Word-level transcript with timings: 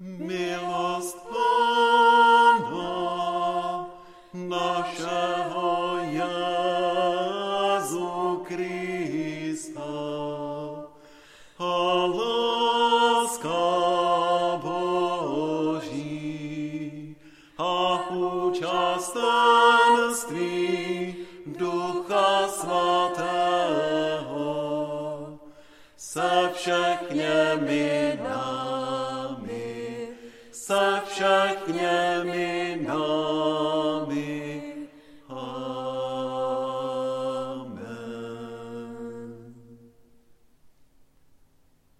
Me. 0.00 0.47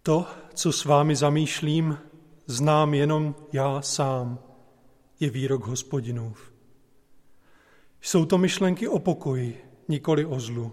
To, 0.08 0.26
co 0.54 0.72
s 0.72 0.84
vámi 0.84 1.16
zamýšlím, 1.16 1.98
znám 2.46 2.94
jenom 2.94 3.34
já 3.52 3.82
sám, 3.82 4.38
je 5.20 5.30
výrok 5.30 5.66
hospodinův. 5.66 6.52
Jsou 8.00 8.24
to 8.24 8.38
myšlenky 8.38 8.88
o 8.88 8.98
pokoji, 8.98 9.64
nikoli 9.88 10.24
o 10.24 10.40
zlu. 10.40 10.72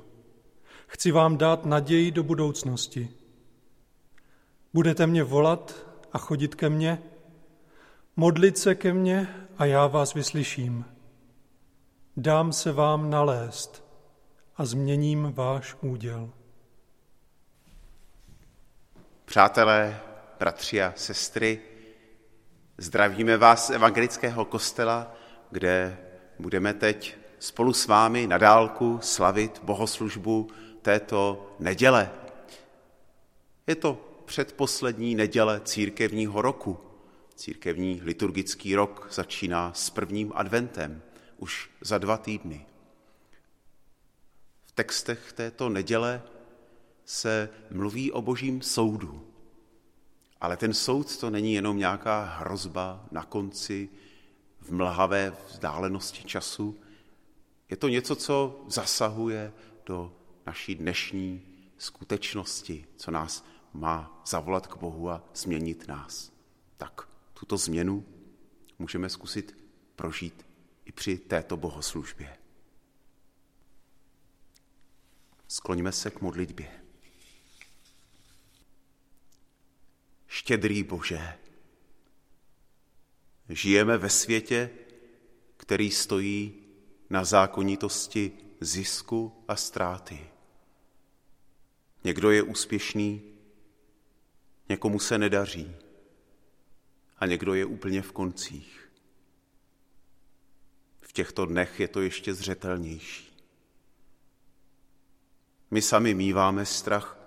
Chci 0.87 1.11
vám 1.11 1.37
dát 1.37 1.65
naději 1.65 2.11
do 2.11 2.23
budoucnosti. 2.23 3.09
Budete 4.73 5.07
mě 5.07 5.23
volat 5.23 5.87
a 6.13 6.17
chodit 6.17 6.55
ke 6.55 6.69
mně, 6.69 7.01
modlit 8.15 8.57
se 8.57 8.75
ke 8.75 8.93
mně 8.93 9.27
a 9.57 9.65
já 9.65 9.87
vás 9.87 10.13
vyslyším. 10.13 10.85
Dám 12.17 12.53
se 12.53 12.71
vám 12.71 13.09
nalézt 13.09 13.83
a 14.57 14.65
změním 14.65 15.33
váš 15.35 15.75
úděl. 15.81 16.29
Přátelé, 19.25 19.99
bratři 20.39 20.81
a 20.81 20.93
sestry, 20.95 21.61
zdravíme 22.77 23.37
vás 23.37 23.67
z 23.67 23.69
evangelického 23.69 24.45
kostela, 24.45 25.15
kde 25.51 25.97
budeme 26.39 26.73
teď 26.73 27.17
spolu 27.39 27.73
s 27.73 27.87
vámi 27.87 28.27
na 28.27 28.37
dálku 28.37 28.99
slavit 29.01 29.59
bohoslužbu 29.63 30.49
této 30.81 31.51
neděle. 31.59 32.11
Je 33.67 33.75
to 33.75 34.21
předposlední 34.25 35.15
neděle 35.15 35.61
církevního 35.65 36.41
roku. 36.41 36.79
Církevní 37.35 38.01
liturgický 38.03 38.75
rok 38.75 39.07
začíná 39.11 39.73
s 39.73 39.89
prvním 39.89 40.31
adventem, 40.35 41.01
už 41.37 41.69
za 41.81 41.97
dva 41.97 42.17
týdny. 42.17 42.65
V 44.65 44.71
textech 44.71 45.33
této 45.33 45.69
neděle 45.69 46.21
se 47.05 47.49
mluví 47.71 48.11
o 48.11 48.21
božím 48.21 48.61
soudu. 48.61 49.27
Ale 50.41 50.57
ten 50.57 50.73
soud 50.73 51.17
to 51.17 51.29
není 51.29 51.53
jenom 51.53 51.77
nějaká 51.77 52.23
hrozba 52.23 53.05
na 53.11 53.23
konci 53.23 53.89
v 54.59 54.71
mlhavé 54.71 55.37
vzdálenosti 55.47 56.23
času. 56.23 56.79
Je 57.69 57.77
to 57.77 57.87
něco, 57.87 58.15
co 58.15 58.63
zasahuje 58.67 59.53
do 59.85 60.15
naší 60.45 60.75
dnešní 60.75 61.41
skutečnosti, 61.77 62.85
co 62.95 63.11
nás 63.11 63.45
má 63.73 64.23
zavolat 64.25 64.67
k 64.67 64.77
Bohu 64.77 65.09
a 65.09 65.23
změnit 65.35 65.87
nás. 65.87 66.31
Tak 66.77 67.07
tuto 67.33 67.57
změnu 67.57 68.05
můžeme 68.79 69.09
zkusit 69.09 69.57
prožít 69.95 70.45
i 70.85 70.91
při 70.91 71.17
této 71.17 71.57
bohoslužbě. 71.57 72.37
Skloňme 75.47 75.91
se 75.91 76.11
k 76.11 76.21
modlitbě. 76.21 76.84
Štědrý 80.35 80.83
Bože, 80.83 81.33
žijeme 83.49 83.97
ve 83.97 84.09
světě, 84.09 84.69
který 85.57 85.91
stojí 85.91 86.53
na 87.09 87.23
zákonitosti 87.23 88.31
zisku 88.59 89.43
a 89.47 89.55
ztráty. 89.55 90.29
Někdo 92.03 92.31
je 92.31 92.43
úspěšný, 92.43 93.21
někomu 94.69 94.99
se 94.99 95.17
nedaří 95.17 95.75
a 97.17 97.25
někdo 97.25 97.53
je 97.53 97.65
úplně 97.65 98.01
v 98.01 98.11
koncích. 98.11 98.91
V 101.01 101.13
těchto 101.13 101.45
dnech 101.45 101.79
je 101.79 101.87
to 101.87 102.01
ještě 102.01 102.33
zřetelnější. 102.33 103.37
My 105.71 105.81
sami 105.81 106.13
míváme 106.13 106.65
strach, 106.65 107.19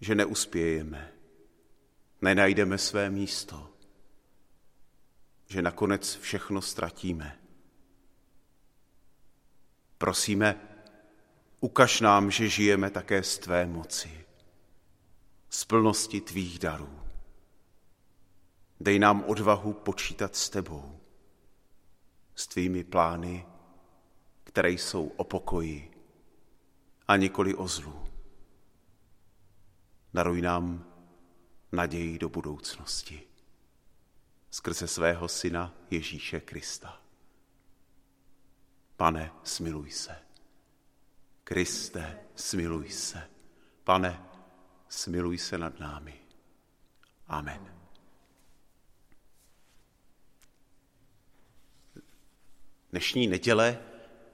že 0.00 0.14
neuspějeme, 0.14 1.12
nenajdeme 2.22 2.78
své 2.78 3.10
místo, 3.10 3.70
že 5.46 5.62
nakonec 5.62 6.16
všechno 6.16 6.62
ztratíme. 6.62 7.38
Prosíme, 9.98 10.60
ukaž 11.60 12.00
nám, 12.00 12.30
že 12.30 12.48
žijeme 12.48 12.90
také 12.90 13.22
z 13.22 13.38
tvé 13.38 13.66
moci, 13.66 14.24
z 15.48 15.64
plnosti 15.64 16.20
tvých 16.20 16.58
darů. 16.58 17.02
Dej 18.80 18.98
nám 18.98 19.24
odvahu 19.26 19.72
počítat 19.72 20.36
s 20.36 20.50
tebou, 20.50 21.00
s 22.34 22.46
tvými 22.46 22.84
plány, 22.84 23.46
které 24.44 24.70
jsou 24.70 25.06
o 25.06 25.24
pokoji 25.24 25.90
a 27.08 27.16
nikoli 27.16 27.54
o 27.54 27.68
zlu. 27.68 28.04
Daruj 30.14 30.42
nám 30.42 30.91
naději 31.72 32.18
do 32.18 32.28
budoucnosti 32.28 33.22
skrze 34.50 34.88
svého 34.88 35.28
syna 35.28 35.74
Ježíše 35.90 36.40
Krista. 36.40 37.02
Pane, 38.96 39.32
smiluj 39.44 39.90
se. 39.90 40.16
Kriste, 41.44 42.20
smiluj 42.34 42.90
se. 42.90 43.30
Pane, 43.84 44.22
smiluj 44.88 45.38
se 45.38 45.58
nad 45.58 45.80
námi. 45.80 46.20
Amen. 47.26 47.74
Dnešní 52.90 53.26
neděle 53.26 53.78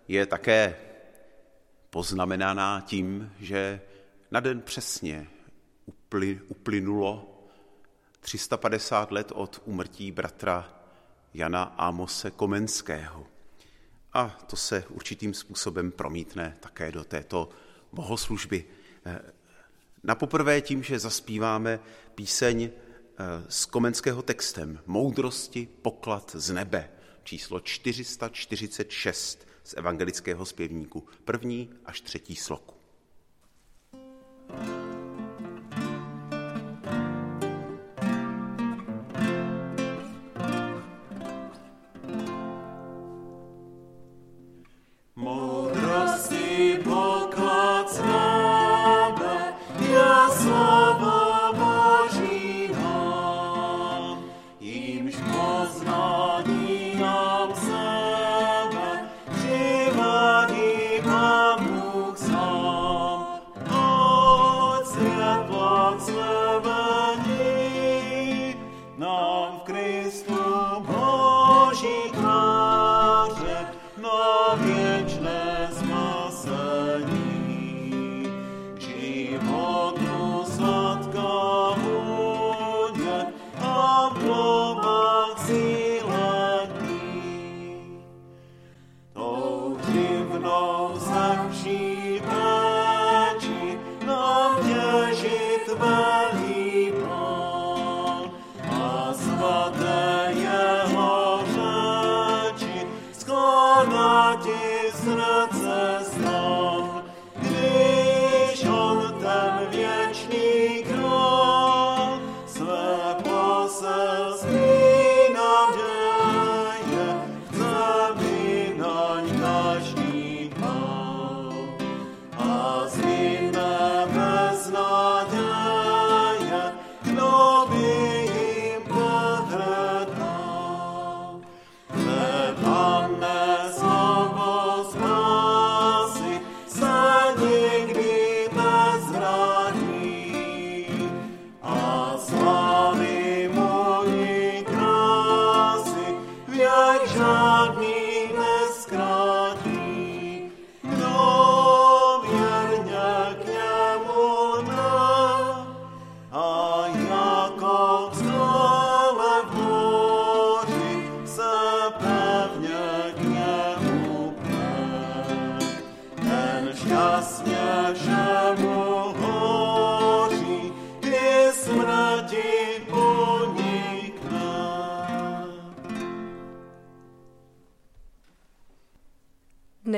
je 0.08 0.26
také 0.26 0.76
poznamenaná 1.90 2.80
tím, 2.80 3.34
že 3.38 3.80
na 4.30 4.40
den 4.40 4.62
přesně 4.62 5.30
uplynulo 6.48 7.27
350 8.20 9.12
let 9.12 9.32
od 9.34 9.62
umrtí 9.64 10.12
bratra 10.12 10.74
Jana 11.34 11.62
Amose 11.62 12.30
Komenského. 12.30 13.26
A 14.12 14.38
to 14.46 14.56
se 14.56 14.84
určitým 14.88 15.34
způsobem 15.34 15.92
promítne 15.92 16.56
také 16.60 16.92
do 16.92 17.04
této 17.04 17.48
bohoslužby. 17.92 18.64
Na 20.02 20.14
poprvé 20.14 20.60
tím, 20.60 20.82
že 20.82 20.98
zaspíváme 20.98 21.80
píseň 22.14 22.70
eh, 22.70 23.24
s 23.48 23.66
komenského 23.66 24.22
textem 24.22 24.80
Moudrosti 24.86 25.68
poklad 25.82 26.30
z 26.34 26.50
nebe, 26.50 26.90
číslo 27.24 27.60
446 27.60 29.48
z 29.64 29.74
evangelického 29.76 30.46
zpěvníku, 30.46 31.06
první 31.24 31.70
až 31.84 32.00
třetí 32.00 32.36
sloku. 32.36 32.74
Moudrosti 34.52 34.87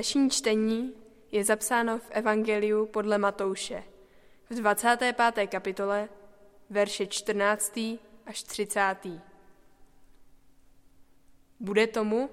Dnešní 0.00 0.30
čtení 0.30 0.94
je 1.32 1.44
zapsáno 1.44 1.98
v 1.98 2.10
Evangeliu 2.10 2.86
podle 2.86 3.18
Matouše 3.18 3.84
v 4.50 4.54
25. 4.54 5.46
kapitole, 5.46 6.08
verše 6.70 7.06
14. 7.06 7.78
až 8.26 8.42
30. 8.42 8.96
Bude 11.60 11.86
tomu, 11.86 12.30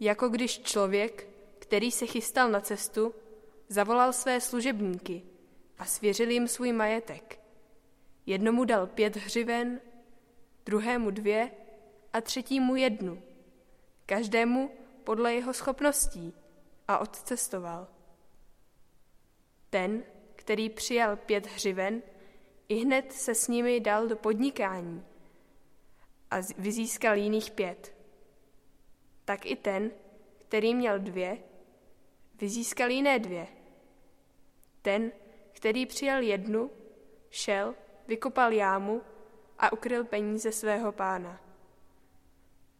jako 0.00 0.28
když 0.28 0.62
člověk, 0.62 1.28
který 1.58 1.90
se 1.90 2.06
chystal 2.06 2.50
na 2.50 2.60
cestu, 2.60 3.14
zavolal 3.68 4.12
své 4.12 4.40
služebníky 4.40 5.22
a 5.78 5.84
svěřil 5.84 6.30
jim 6.30 6.48
svůj 6.48 6.72
majetek. 6.72 7.40
Jednomu 8.26 8.64
dal 8.64 8.86
pět 8.86 9.16
hřiven, 9.16 9.80
druhému 10.66 11.10
dvě 11.10 11.50
a 12.12 12.20
třetímu 12.20 12.76
jednu, 12.76 13.22
každému 14.06 14.70
podle 15.04 15.34
jeho 15.34 15.52
schopností 15.52 16.34
a 16.88 16.98
odcestoval. 16.98 17.88
Ten, 19.70 20.04
který 20.36 20.70
přijal 20.70 21.16
pět 21.16 21.46
hřiven, 21.46 22.02
i 22.68 22.74
hned 22.74 23.12
se 23.12 23.34
s 23.34 23.48
nimi 23.48 23.80
dal 23.80 24.06
do 24.06 24.16
podnikání 24.16 25.06
a 26.30 26.36
vyzískal 26.58 27.16
jiných 27.16 27.50
pět. 27.50 27.96
Tak 29.24 29.46
i 29.46 29.56
ten, 29.56 29.90
který 30.38 30.74
měl 30.74 30.98
dvě, 30.98 31.38
vyzískal 32.34 32.90
jiné 32.90 33.18
dvě. 33.18 33.46
Ten, 34.82 35.12
který 35.52 35.86
přijal 35.86 36.22
jednu, 36.22 36.70
šel, 37.30 37.74
vykopal 38.06 38.52
jámu 38.52 39.02
a 39.58 39.72
ukryl 39.72 40.04
peníze 40.04 40.52
svého 40.52 40.92
pána. 40.92 41.40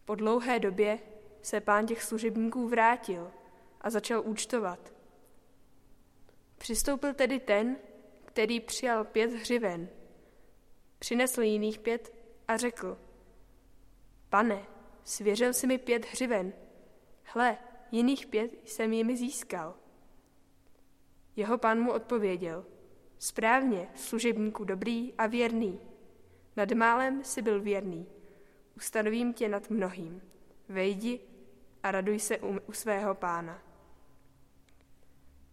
Po 0.04 0.14
dlouhé 0.14 0.58
době 0.58 0.98
se 1.42 1.60
pán 1.60 1.86
těch 1.86 2.02
služebníků 2.02 2.68
vrátil 2.68 3.32
a 3.80 3.90
začal 3.90 4.22
účtovat. 4.24 4.92
Přistoupil 6.58 7.14
tedy 7.14 7.40
ten, 7.40 7.76
který 8.24 8.60
přijal 8.60 9.04
pět 9.04 9.32
hřiven. 9.32 9.88
Přinesl 10.98 11.42
jiných 11.42 11.78
pět 11.78 12.14
a 12.48 12.56
řekl, 12.56 12.98
pane, 14.28 14.66
svěřil 15.04 15.54
si 15.54 15.66
mi 15.66 15.78
pět 15.78 16.06
hřiven. 16.06 16.52
Hle, 17.22 17.58
jiných 17.90 18.26
pět 18.26 18.50
jsem 18.64 18.92
jimi 18.92 19.16
získal. 19.16 19.74
Jeho 21.36 21.58
pán 21.58 21.80
mu 21.80 21.92
odpověděl, 21.92 22.66
správně, 23.18 23.88
služebníku 23.94 24.64
dobrý 24.64 25.14
a 25.14 25.26
věrný. 25.26 25.80
Nad 26.56 26.72
málem 26.72 27.24
si 27.24 27.42
byl 27.42 27.60
věrný, 27.60 28.06
ustanovím 28.76 29.34
tě 29.34 29.48
nad 29.48 29.70
mnohým. 29.70 30.22
Vejdi 30.68 31.20
a 31.82 31.90
raduj 31.90 32.18
se 32.18 32.38
u, 32.38 32.58
u 32.66 32.72
svého 32.72 33.14
pána. 33.14 33.65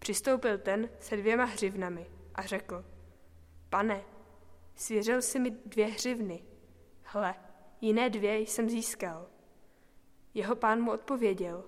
Přistoupil 0.04 0.58
ten 0.58 0.90
se 1.00 1.18
dvěma 1.18 1.44
hřivnami 1.44 2.06
a 2.36 2.42
řekl, 2.42 2.86
pane, 3.70 4.04
svěřil 4.76 5.22
si 5.22 5.40
mi 5.40 5.52
dvě 5.52 5.86
hřivny. 5.86 6.44
Hle, 7.04 7.36
jiné 7.82 8.10
dvě 8.10 8.40
jsem 8.40 8.70
získal. 8.70 9.28
Jeho 10.34 10.56
pán 10.56 10.82
mu 10.82 10.92
odpověděl, 10.92 11.64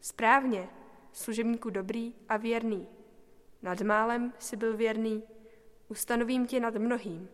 správně, 0.00 0.68
služebníku 1.12 1.70
dobrý 1.70 2.14
a 2.28 2.36
věrný. 2.36 2.88
Nad 3.62 3.80
málem 3.80 4.32
si 4.38 4.56
byl 4.56 4.76
věrný, 4.76 5.22
ustanovím 5.88 6.46
tě 6.46 6.60
nad 6.60 6.74
mnohým. 6.74 7.28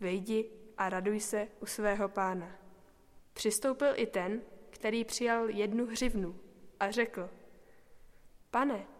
Vejdi 0.00 0.50
a 0.78 0.88
raduj 0.88 1.20
se 1.20 1.48
u 1.60 1.66
svého 1.66 2.08
pána. 2.08 2.58
Přistoupil 3.32 3.92
i 3.96 4.06
ten, 4.06 4.42
který 4.70 5.04
přijal 5.04 5.50
jednu 5.50 5.86
hřivnu 5.86 6.40
a 6.80 6.90
řekl, 6.90 7.30
pane, 8.50 8.93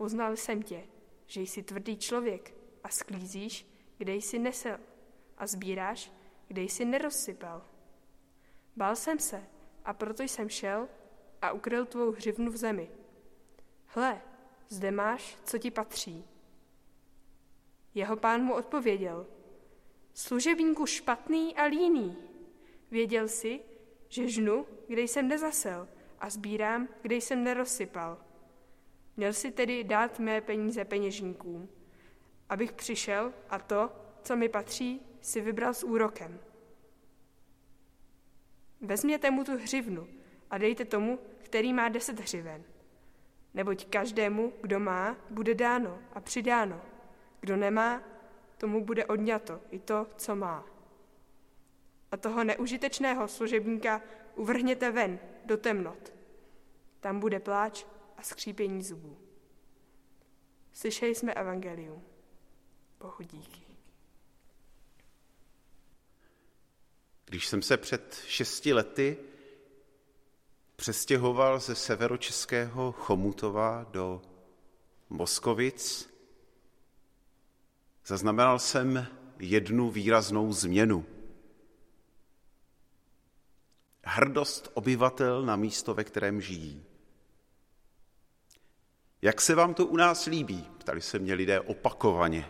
Poznal 0.00 0.36
jsem 0.36 0.62
tě, 0.62 0.82
že 1.26 1.40
jsi 1.40 1.62
tvrdý 1.62 1.96
člověk 1.96 2.54
a 2.84 2.88
sklízíš, 2.88 3.66
kde 3.98 4.14
jsi 4.14 4.38
nesel 4.38 4.78
a 5.38 5.46
sbíráš, 5.46 6.12
kde 6.48 6.62
jsi 6.62 6.84
nerozsypal. 6.84 7.62
Bál 8.76 8.96
jsem 8.96 9.18
se 9.18 9.44
a 9.84 9.92
proto 9.92 10.22
jsem 10.22 10.48
šel 10.48 10.88
a 11.42 11.52
ukryl 11.52 11.86
tvou 11.86 12.10
hřivnu 12.10 12.50
v 12.50 12.56
zemi. 12.56 12.90
Hle, 13.86 14.22
zde 14.68 14.90
máš, 14.90 15.38
co 15.44 15.58
ti 15.58 15.70
patří. 15.70 16.24
Jeho 17.94 18.16
pán 18.16 18.42
mu 18.42 18.54
odpověděl, 18.54 19.26
služebníku 20.14 20.86
špatný 20.86 21.56
a 21.56 21.64
líný. 21.64 22.16
Věděl 22.90 23.28
si, 23.28 23.60
že 24.08 24.28
žnu, 24.28 24.66
kde 24.86 25.02
jsem 25.02 25.28
nezasel 25.28 25.88
a 26.18 26.30
sbírám, 26.30 26.88
kde 27.02 27.16
jsem 27.16 27.44
nerozsypal. 27.44 28.29
Měl 29.16 29.32
si 29.32 29.50
tedy 29.50 29.84
dát 29.84 30.18
mé 30.18 30.40
peníze 30.40 30.84
peněžníkům, 30.84 31.68
abych 32.48 32.72
přišel 32.72 33.32
a 33.50 33.58
to, 33.58 33.90
co 34.22 34.36
mi 34.36 34.48
patří, 34.48 35.02
si 35.20 35.40
vybral 35.40 35.74
s 35.74 35.84
úrokem. 35.84 36.40
Vezměte 38.80 39.30
mu 39.30 39.44
tu 39.44 39.58
hřivnu 39.58 40.08
a 40.50 40.58
dejte 40.58 40.84
tomu, 40.84 41.18
který 41.38 41.72
má 41.72 41.88
deset 41.88 42.20
hřiven. 42.20 42.64
Neboť 43.54 43.84
každému, 43.84 44.52
kdo 44.60 44.80
má, 44.80 45.16
bude 45.30 45.54
dáno 45.54 45.98
a 46.12 46.20
přidáno. 46.20 46.80
Kdo 47.40 47.56
nemá, 47.56 48.02
tomu 48.58 48.84
bude 48.84 49.06
odňato 49.06 49.60
i 49.70 49.78
to, 49.78 50.06
co 50.16 50.36
má. 50.36 50.66
A 52.12 52.16
toho 52.16 52.44
neužitečného 52.44 53.28
služebníka 53.28 54.02
uvrhněte 54.34 54.90
ven 54.90 55.18
do 55.44 55.56
temnot. 55.56 56.12
Tam 57.00 57.20
bude 57.20 57.40
pláč 57.40 57.86
a 58.20 58.22
skřípění 58.22 58.82
zubů. 58.82 59.18
Slyšeli 60.72 61.14
jsme 61.14 61.34
evangelium. 61.34 62.02
Bohu 62.98 63.22
díky. 63.22 63.60
Když 67.24 67.46
jsem 67.46 67.62
se 67.62 67.76
před 67.76 68.22
šesti 68.26 68.72
lety 68.72 69.18
přestěhoval 70.76 71.60
ze 71.60 71.74
severočeského 71.74 72.92
Chomutova 72.92 73.86
do 73.90 74.22
Moskovic, 75.08 76.10
zaznamenal 78.06 78.58
jsem 78.58 79.06
jednu 79.38 79.90
výraznou 79.90 80.52
změnu. 80.52 81.06
Hrdost 84.04 84.70
obyvatel 84.74 85.42
na 85.42 85.56
místo, 85.56 85.94
ve 85.94 86.04
kterém 86.04 86.40
žijí. 86.40 86.89
Jak 89.22 89.40
se 89.40 89.54
vám 89.54 89.74
to 89.74 89.86
u 89.86 89.96
nás 89.96 90.26
líbí? 90.26 90.68
Ptali 90.78 91.00
se 91.00 91.18
mě 91.18 91.34
lidé 91.34 91.60
opakovaně. 91.60 92.48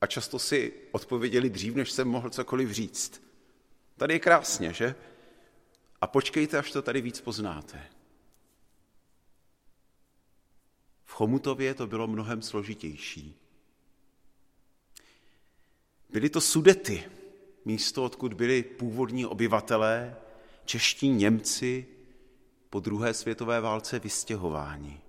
A 0.00 0.06
často 0.06 0.38
si 0.38 0.72
odpověděli 0.92 1.50
dřív, 1.50 1.74
než 1.74 1.90
jsem 1.90 2.08
mohl 2.08 2.30
cokoliv 2.30 2.70
říct. 2.70 3.22
Tady 3.96 4.14
je 4.14 4.18
krásně, 4.18 4.72
že? 4.72 4.94
A 6.00 6.06
počkejte, 6.06 6.58
až 6.58 6.70
to 6.70 6.82
tady 6.82 7.00
víc 7.00 7.20
poznáte. 7.20 7.86
V 11.04 11.12
Chomutově 11.12 11.74
to 11.74 11.86
bylo 11.86 12.06
mnohem 12.06 12.42
složitější. 12.42 13.36
Byly 16.10 16.30
to 16.30 16.40
sudety, 16.40 17.04
místo, 17.64 18.04
odkud 18.04 18.34
byli 18.34 18.62
původní 18.62 19.26
obyvatelé, 19.26 20.16
čeští 20.64 21.08
Němci, 21.08 21.86
po 22.72 22.80
druhé 22.80 23.14
světové 23.14 23.60
válce 23.60 23.98
vystěhováni. 23.98 25.00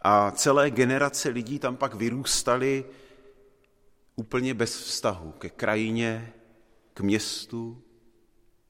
A 0.00 0.30
celé 0.30 0.70
generace 0.70 1.28
lidí 1.28 1.58
tam 1.58 1.76
pak 1.76 1.94
vyrůstaly 1.94 2.84
úplně 4.16 4.54
bez 4.54 4.76
vztahu 4.76 5.32
ke 5.32 5.50
krajině, 5.50 6.32
k 6.94 7.00
městu, 7.00 7.82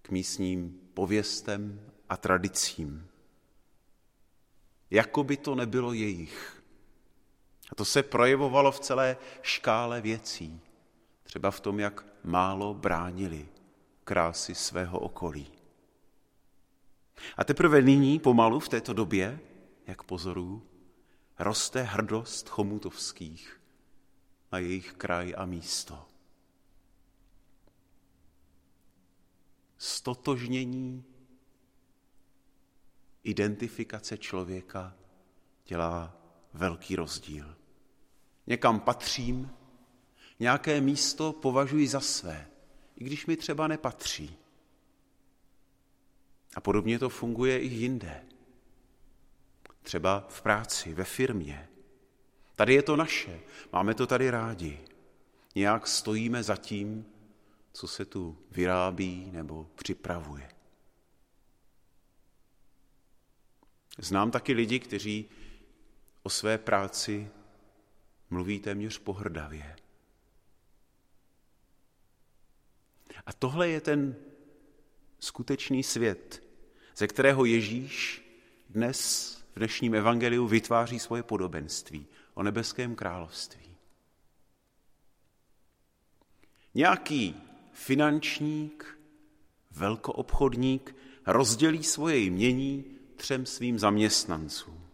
k 0.02 0.10
místním 0.10 0.80
pověstem 0.94 1.80
a 2.08 2.16
tradicím. 2.16 3.08
Jako 4.90 5.24
by 5.24 5.36
to 5.36 5.54
nebylo 5.54 5.92
jejich. 5.92 6.62
A 7.72 7.74
to 7.74 7.84
se 7.84 8.02
projevovalo 8.02 8.72
v 8.72 8.80
celé 8.80 9.16
škále 9.42 10.00
věcí. 10.00 10.60
Třeba 11.22 11.50
v 11.50 11.60
tom, 11.60 11.80
jak 11.80 12.06
málo 12.24 12.74
bránili 12.74 13.48
krásy 14.04 14.54
svého 14.54 14.98
okolí. 14.98 15.55
A 17.36 17.44
teprve 17.44 17.82
nyní, 17.82 18.18
pomalu 18.18 18.60
v 18.60 18.68
této 18.68 18.92
době, 18.92 19.40
jak 19.86 20.02
pozoruju, 20.02 20.66
roste 21.38 21.82
hrdost 21.82 22.48
chomutovských 22.48 23.60
na 24.52 24.58
jejich 24.58 24.92
kraj 24.92 25.34
a 25.36 25.44
místo. 25.44 26.08
Stotožnění, 29.78 31.04
identifikace 33.24 34.18
člověka 34.18 34.96
dělá 35.66 36.16
velký 36.52 36.96
rozdíl. 36.96 37.56
Někam 38.46 38.80
patřím, 38.80 39.50
nějaké 40.40 40.80
místo 40.80 41.32
považuji 41.32 41.88
za 41.88 42.00
své, 42.00 42.50
i 42.96 43.04
když 43.04 43.26
mi 43.26 43.36
třeba 43.36 43.68
nepatří. 43.68 44.36
A 46.56 46.60
podobně 46.60 46.98
to 46.98 47.08
funguje 47.08 47.60
i 47.60 47.66
jinde. 47.66 48.24
třeba 49.82 50.26
v 50.28 50.42
práci, 50.42 50.94
ve 50.94 51.04
firmě. 51.04 51.68
Tady 52.56 52.74
je 52.74 52.82
to 52.82 52.96
naše, 52.96 53.40
máme 53.72 53.94
to 53.94 54.06
tady 54.06 54.30
rádi. 54.30 54.80
Nějak 55.54 55.86
stojíme 55.86 56.42
za 56.42 56.56
tím, 56.56 57.06
co 57.72 57.88
se 57.88 58.04
tu 58.04 58.38
vyrábí 58.50 59.30
nebo 59.32 59.70
připravuje. 59.74 60.50
Znám 63.98 64.30
taky 64.30 64.52
lidi, 64.52 64.78
kteří 64.78 65.28
o 66.22 66.30
své 66.30 66.58
práci 66.58 67.30
mluví 68.30 68.60
téměř 68.60 68.98
pohrdavě. 68.98 69.76
A 73.26 73.32
tohle 73.32 73.68
je 73.68 73.80
ten 73.80 74.16
skutečný 75.18 75.82
svět, 75.82 76.45
ze 76.96 77.06
kterého 77.06 77.44
Ježíš 77.44 78.22
dnes 78.70 79.32
v 79.54 79.58
dnešním 79.58 79.94
evangeliu 79.94 80.46
vytváří 80.46 80.98
svoje 80.98 81.22
podobenství 81.22 82.06
o 82.34 82.42
nebeském 82.42 82.94
království. 82.94 83.76
Nějaký 86.74 87.36
finančník, 87.72 88.98
velkoobchodník 89.70 90.96
rozdělí 91.26 91.84
svoje 91.84 92.18
jmění 92.18 92.84
třem 93.16 93.46
svým 93.46 93.78
zaměstnancům. 93.78 94.86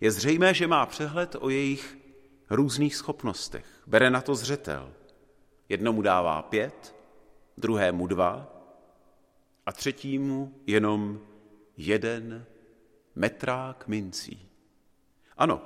Je 0.00 0.10
zřejmé, 0.10 0.54
že 0.54 0.66
má 0.66 0.86
přehled 0.86 1.36
o 1.40 1.48
jejich 1.48 1.98
různých 2.50 2.96
schopnostech. 2.96 3.66
Bere 3.86 4.10
na 4.10 4.20
to 4.20 4.34
zřetel. 4.34 4.92
Jednomu 5.68 6.02
dává 6.02 6.42
pět, 6.42 6.94
druhému 7.56 8.06
dva 8.06 8.53
a 9.66 9.72
třetímu 9.72 10.54
jenom 10.66 11.20
jeden 11.76 12.46
metrák 13.14 13.88
mincí. 13.88 14.48
Ano, 15.36 15.62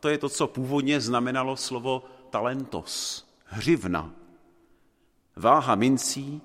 to 0.00 0.08
je 0.08 0.18
to, 0.18 0.28
co 0.28 0.46
původně 0.46 1.00
znamenalo 1.00 1.56
slovo 1.56 2.04
talentos, 2.30 3.24
hřivna. 3.44 4.14
Váha 5.36 5.74
mincí, 5.74 6.42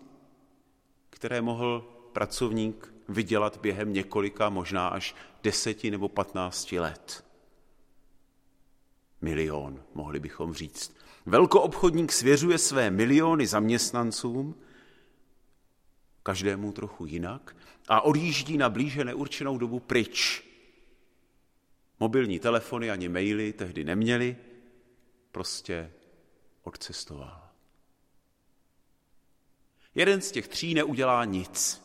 které 1.10 1.42
mohl 1.42 1.86
pracovník 2.14 2.94
vydělat 3.10 3.58
během 3.58 3.94
několika, 3.94 4.50
možná 4.50 4.88
až 4.88 5.16
deseti 5.44 5.92
nebo 5.92 6.10
patnácti 6.10 6.80
let. 6.80 7.26
Milion, 9.22 9.84
mohli 9.94 10.20
bychom 10.20 10.54
říct. 10.54 10.96
Velkoobchodník 11.26 12.12
svěřuje 12.12 12.58
své 12.58 12.92
miliony 12.92 13.48
zaměstnancům, 13.48 14.56
každému 16.30 16.72
trochu 16.72 17.06
jinak, 17.06 17.56
a 17.88 18.02
odjíždí 18.02 18.58
na 18.58 18.70
blíže 18.70 19.04
neurčenou 19.04 19.58
dobu 19.58 19.80
pryč. 19.80 20.44
Mobilní 22.00 22.40
telefony 22.40 22.92
ani 22.92 23.10
maily 23.10 23.54
tehdy 23.54 23.84
neměli, 23.84 24.38
prostě 25.32 25.92
odcestoval. 26.64 27.50
Jeden 29.96 30.22
z 30.22 30.32
těch 30.32 30.48
tří 30.48 30.74
neudělá 30.74 31.26
nic. 31.26 31.82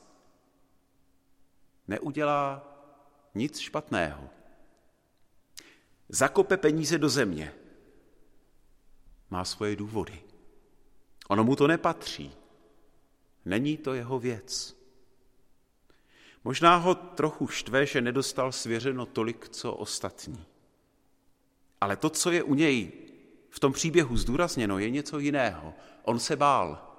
Neudělá 1.88 2.68
nic 3.34 3.58
špatného. 3.58 4.28
Zakope 6.08 6.56
peníze 6.56 6.98
do 6.98 7.08
země. 7.08 7.54
Má 9.30 9.44
svoje 9.44 9.76
důvody. 9.76 10.22
Ono 11.28 11.44
mu 11.44 11.56
to 11.56 11.66
nepatří. 11.66 12.43
Není 13.44 13.76
to 13.76 13.94
jeho 13.94 14.18
věc. 14.18 14.76
Možná 16.44 16.76
ho 16.76 16.94
trochu 16.94 17.48
štve, 17.48 17.86
že 17.86 18.00
nedostal 18.00 18.52
svěřeno 18.52 19.06
tolik, 19.06 19.48
co 19.48 19.72
ostatní. 19.72 20.44
Ale 21.80 21.96
to, 21.96 22.10
co 22.10 22.30
je 22.30 22.42
u 22.42 22.54
něj 22.54 22.92
v 23.50 23.60
tom 23.60 23.72
příběhu 23.72 24.16
zdůrazněno, 24.16 24.78
je 24.78 24.90
něco 24.90 25.18
jiného. 25.18 25.74
On 26.02 26.18
se 26.18 26.36
bál. 26.36 26.90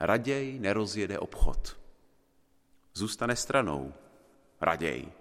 Raději 0.00 0.58
nerozjede 0.58 1.18
obchod. 1.18 1.76
Zůstane 2.94 3.36
stranou. 3.36 3.94
Raději. 4.60 5.12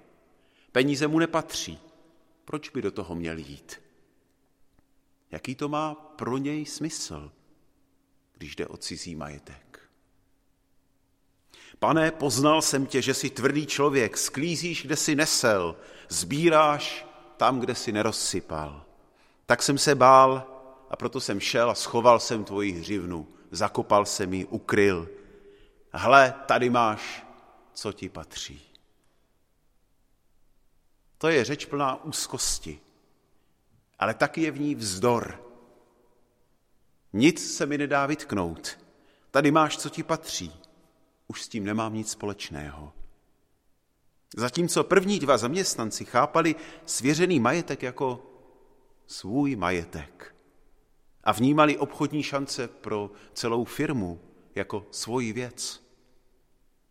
Peníze 0.71 1.07
mu 1.07 1.19
nepatří. 1.19 1.79
Proč 2.45 2.69
by 2.69 2.81
do 2.81 2.91
toho 2.91 3.15
měl 3.15 3.37
jít? 3.37 3.81
Jaký 5.31 5.55
to 5.55 5.69
má 5.69 5.95
pro 5.95 6.37
něj 6.37 6.65
smysl, 6.65 7.31
když 8.37 8.55
jde 8.55 8.67
o 8.67 8.77
cizí 8.77 9.15
majetek? 9.15 9.79
Pane, 11.79 12.11
poznal 12.11 12.61
jsem 12.61 12.85
tě, 12.85 13.01
že 13.01 13.13
jsi 13.13 13.29
tvrdý 13.29 13.65
člověk, 13.65 14.17
sklízíš, 14.17 14.83
kde 14.83 14.95
jsi 14.95 15.15
nesel, 15.15 15.75
sbíráš 16.09 17.05
tam, 17.37 17.59
kde 17.59 17.75
jsi 17.75 17.91
nerozsypal. 17.91 18.85
Tak 19.45 19.63
jsem 19.63 19.77
se 19.77 19.95
bál 19.95 20.47
a 20.89 20.95
proto 20.95 21.19
jsem 21.19 21.39
šel 21.39 21.69
a 21.69 21.75
schoval 21.75 22.19
jsem 22.19 22.43
tvoji 22.43 22.71
hřivnu, 22.71 23.27
zakopal 23.51 24.05
jsem 24.05 24.33
ji, 24.33 24.45
ukryl. 24.45 25.09
Hle, 25.91 26.33
tady 26.45 26.69
máš, 26.69 27.25
co 27.73 27.93
ti 27.93 28.09
patří. 28.09 28.61
To 31.17 31.27
je 31.27 31.43
řeč 31.43 31.65
plná 31.65 32.03
úzkosti, 32.03 32.79
ale 33.99 34.13
taky 34.13 34.41
je 34.41 34.51
v 34.51 34.59
ní 34.59 34.75
vzdor. 34.75 35.42
Nic 37.13 37.55
se 37.55 37.65
mi 37.65 37.77
nedá 37.77 38.05
vytknout. 38.05 38.79
Tady 39.31 39.51
máš, 39.51 39.77
co 39.77 39.89
ti 39.89 40.03
patří 40.03 40.63
už 41.27 41.43
s 41.43 41.47
tím 41.47 41.63
nemám 41.63 41.93
nic 41.93 42.11
společného. 42.11 42.93
Zatímco 44.35 44.83
první 44.83 45.19
dva 45.19 45.37
zaměstnanci 45.37 46.05
chápali 46.05 46.55
svěřený 46.85 47.39
majetek 47.39 47.83
jako 47.83 48.25
svůj 49.07 49.55
majetek 49.55 50.35
a 51.23 51.31
vnímali 51.31 51.77
obchodní 51.77 52.23
šance 52.23 52.67
pro 52.67 53.11
celou 53.33 53.63
firmu 53.63 54.21
jako 54.55 54.87
svoji 54.91 55.33
věc. 55.33 55.83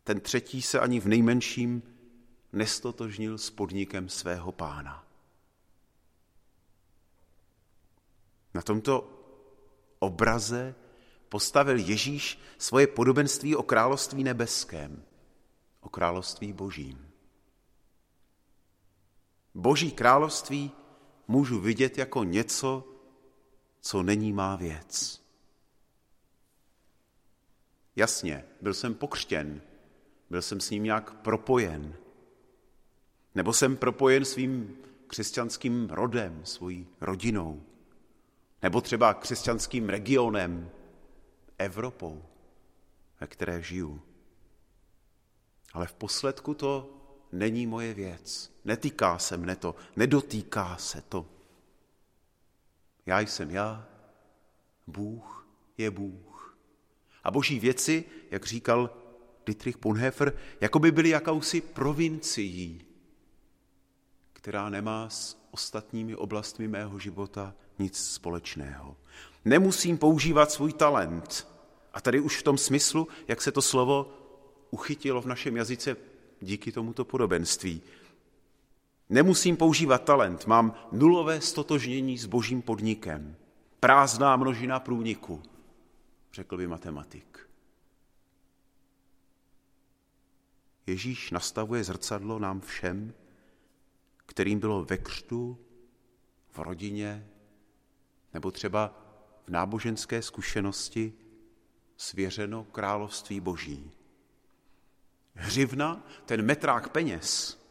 Ten 0.04 0.20
třetí 0.20 0.62
se 0.62 0.80
ani 0.80 1.00
v 1.00 1.06
nejmenším 1.08 1.82
nestotožnil 2.52 3.38
s 3.38 3.50
podnikem 3.50 4.08
svého 4.08 4.52
pána. 4.52 5.06
Na 8.54 8.62
tomto 8.62 9.21
obraze 10.02 10.74
postavil 11.28 11.78
Ježíš 11.78 12.38
svoje 12.58 12.86
podobenství 12.86 13.56
o 13.56 13.62
království 13.62 14.24
nebeském, 14.24 15.02
o 15.80 15.88
království 15.88 16.52
božím. 16.52 17.08
Boží 19.54 19.92
království 19.92 20.70
můžu 21.28 21.60
vidět 21.60 21.98
jako 21.98 22.24
něco, 22.24 22.84
co 23.80 24.02
není 24.02 24.32
má 24.32 24.56
věc. 24.56 25.22
Jasně, 27.96 28.44
byl 28.60 28.74
jsem 28.74 28.94
pokřtěn, 28.94 29.62
byl 30.30 30.42
jsem 30.42 30.60
s 30.60 30.70
ním 30.70 30.82
nějak 30.82 31.14
propojen. 31.14 31.94
Nebo 33.34 33.52
jsem 33.52 33.76
propojen 33.76 34.24
svým 34.24 34.76
křesťanským 35.06 35.90
rodem, 35.90 36.40
svojí 36.44 36.86
rodinou. 37.00 37.62
Nebo 38.62 38.80
třeba 38.80 39.14
křesťanským 39.14 39.88
regionem, 39.88 40.70
Evropou, 41.58 42.24
ve 43.20 43.26
které 43.26 43.62
žiju. 43.62 44.02
Ale 45.72 45.86
v 45.86 45.94
posledku 45.94 46.54
to 46.54 46.98
není 47.32 47.66
moje 47.66 47.94
věc. 47.94 48.52
Netýká 48.64 49.18
se 49.18 49.36
mne 49.36 49.56
to, 49.56 49.74
nedotýká 49.96 50.76
se 50.76 51.00
to. 51.00 51.26
Já 53.06 53.20
jsem 53.20 53.50
já, 53.50 53.88
Bůh 54.86 55.48
je 55.78 55.90
Bůh. 55.90 56.58
A 57.24 57.30
boží 57.30 57.60
věci, 57.60 58.04
jak 58.30 58.46
říkal 58.46 58.90
Dietrich 59.46 59.78
Bonhoeffer, 59.78 60.38
jako 60.60 60.78
by 60.78 60.90
byly 60.90 61.08
jakousi 61.08 61.60
provincií, 61.60 62.84
která 64.32 64.68
nemá 64.68 65.08
s 65.08 65.42
ostatními 65.50 66.16
oblastmi 66.16 66.68
mého 66.68 66.98
života 66.98 67.54
nic 67.82 67.98
společného. 67.98 68.96
Nemusím 69.44 69.98
používat 69.98 70.50
svůj 70.50 70.72
talent, 70.72 71.46
a 71.92 72.00
tady 72.00 72.20
už 72.20 72.36
v 72.36 72.42
tom 72.42 72.58
smyslu, 72.58 73.08
jak 73.28 73.42
se 73.42 73.52
to 73.52 73.62
slovo 73.62 74.14
uchytilo 74.70 75.20
v 75.22 75.26
našem 75.26 75.56
jazyce 75.56 75.96
díky 76.40 76.72
tomuto 76.72 77.04
podobenství. 77.04 77.82
Nemusím 79.08 79.56
používat 79.56 80.04
talent, 80.04 80.46
mám 80.46 80.74
nulové 80.92 81.40
stotožnění 81.40 82.18
s 82.18 82.26
božím 82.26 82.62
podnikem. 82.62 83.36
Prázdná 83.80 84.36
množina 84.36 84.80
průniku, 84.80 85.42
řekl 86.32 86.56
by 86.56 86.66
matematik. 86.66 87.48
Ježíš 90.86 91.30
nastavuje 91.30 91.84
zrcadlo 91.84 92.38
nám 92.38 92.60
všem, 92.60 93.14
kterým 94.26 94.58
bylo 94.58 94.84
ve 94.84 94.98
křtu, 94.98 95.58
v 96.52 96.58
rodině, 96.58 97.28
nebo 98.34 98.50
třeba 98.50 98.98
v 99.46 99.48
náboženské 99.48 100.22
zkušenosti 100.22 101.12
svěřeno 101.96 102.64
království 102.64 103.40
boží. 103.40 103.90
Hřivna, 105.34 106.06
ten 106.26 106.42
metrák 106.42 106.88
peněz, 106.88 107.62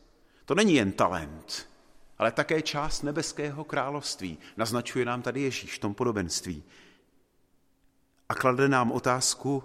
To 0.45 0.55
není 0.55 0.73
jen 0.73 0.91
talent, 0.91 1.69
ale 2.17 2.31
také 2.31 2.61
část 2.61 3.01
nebeského 3.01 3.63
království. 3.63 4.37
Naznačuje 4.57 5.05
nám 5.05 5.21
tady 5.21 5.41
Ježíš 5.41 5.75
v 5.75 5.79
tom 5.79 5.93
podobenství. 5.93 6.63
A 8.29 8.35
klade 8.35 8.67
nám 8.67 8.91
otázku, 8.91 9.63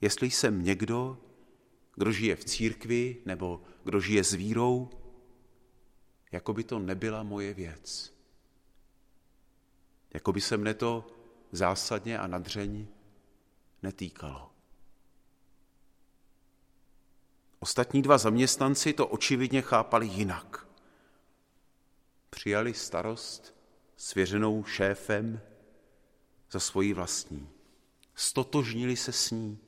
jestli 0.00 0.30
jsem 0.30 0.64
někdo, 0.64 1.18
kdo 1.94 2.12
žije 2.12 2.36
v 2.36 2.44
církvi 2.44 3.16
nebo 3.26 3.62
kdo 3.84 4.00
žije 4.00 4.24
s 4.24 4.32
vírou, 4.32 4.90
jako 6.32 6.52
by 6.52 6.64
to 6.64 6.78
nebyla 6.78 7.22
moje 7.22 7.54
věc. 7.54 8.17
Jako 10.14 10.32
by 10.32 10.40
se 10.40 10.56
mne 10.56 10.74
to 10.74 11.06
zásadně 11.52 12.18
a 12.18 12.26
nadřeň 12.26 12.86
netýkalo. 13.82 14.50
Ostatní 17.58 18.02
dva 18.02 18.18
zaměstnanci 18.18 18.92
to 18.92 19.06
očividně 19.06 19.62
chápali 19.62 20.06
jinak. 20.06 20.66
Přijali 22.30 22.74
starost 22.74 23.54
svěřenou 23.96 24.64
šéfem 24.64 25.40
za 26.50 26.60
svoji 26.60 26.92
vlastní. 26.94 27.48
Stotožnili 28.14 28.96
se 28.96 29.12
s 29.12 29.30
ní. 29.30 29.58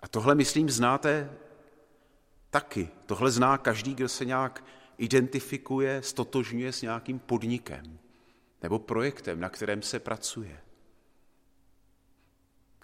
A 0.00 0.08
tohle, 0.08 0.34
myslím, 0.34 0.70
znáte 0.70 1.38
taky. 2.50 2.88
Tohle 3.06 3.30
zná 3.30 3.58
každý, 3.58 3.94
kdo 3.94 4.08
se 4.08 4.24
nějak 4.24 4.64
identifikuje, 4.98 6.02
stotožňuje 6.02 6.72
s 6.72 6.82
nějakým 6.82 7.18
podnikem 7.18 7.98
nebo 8.62 8.78
projektem, 8.78 9.40
na 9.40 9.48
kterém 9.48 9.82
se 9.82 9.98
pracuje. 9.98 10.60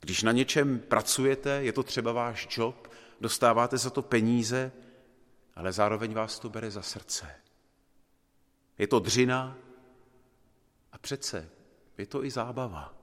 Když 0.00 0.22
na 0.22 0.32
něčem 0.32 0.78
pracujete, 0.78 1.50
je 1.50 1.72
to 1.72 1.82
třeba 1.82 2.12
váš 2.12 2.48
job, 2.58 2.92
dostáváte 3.20 3.78
za 3.78 3.90
to 3.90 4.02
peníze, 4.02 4.72
ale 5.54 5.72
zároveň 5.72 6.14
vás 6.14 6.38
to 6.38 6.48
bere 6.48 6.70
za 6.70 6.82
srdce. 6.82 7.30
Je 8.78 8.86
to 8.86 8.98
dřina 8.98 9.58
a 10.92 10.98
přece 10.98 11.50
je 11.98 12.06
to 12.06 12.24
i 12.24 12.30
zábava. 12.30 12.94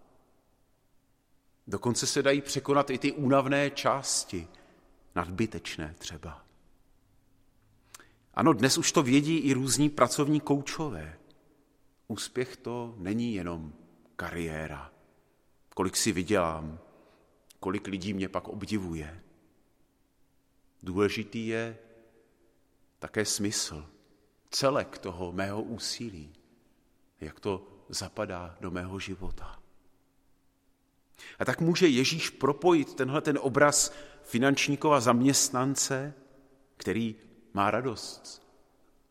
Dokonce 1.67 2.07
se 2.07 2.23
dají 2.23 2.41
překonat 2.41 2.89
i 2.89 2.97
ty 2.97 3.11
únavné 3.11 3.69
části, 3.69 4.47
nadbytečné 5.15 5.95
třeba. 5.97 6.45
Ano, 8.33 8.53
dnes 8.53 8.77
už 8.77 8.91
to 8.91 9.03
vědí 9.03 9.37
i 9.37 9.53
různí 9.53 9.89
pracovní 9.89 10.39
koučové. 10.39 11.17
Úspěch 12.11 12.57
to 12.57 12.95
není 12.97 13.33
jenom 13.33 13.73
kariéra. 14.15 14.91
Kolik 15.75 15.95
si 15.95 16.11
vydělám, 16.11 16.79
kolik 17.59 17.87
lidí 17.87 18.13
mě 18.13 18.29
pak 18.29 18.47
obdivuje. 18.47 19.23
Důležitý 20.83 21.47
je 21.47 21.77
také 22.99 23.25
smysl, 23.25 23.85
celek 24.49 24.97
toho 24.97 25.31
mého 25.31 25.61
úsilí, 25.61 26.33
jak 27.21 27.39
to 27.39 27.67
zapadá 27.89 28.57
do 28.61 28.71
mého 28.71 28.99
života. 28.99 29.59
A 31.39 31.45
tak 31.45 31.61
může 31.61 31.87
Ježíš 31.87 32.29
propojit 32.29 32.93
tenhle 32.93 33.21
ten 33.21 33.39
obraz 33.41 33.93
finančníkova 34.23 34.99
zaměstnance, 34.99 36.13
který 36.77 37.15
má 37.53 37.71
radost 37.71 38.47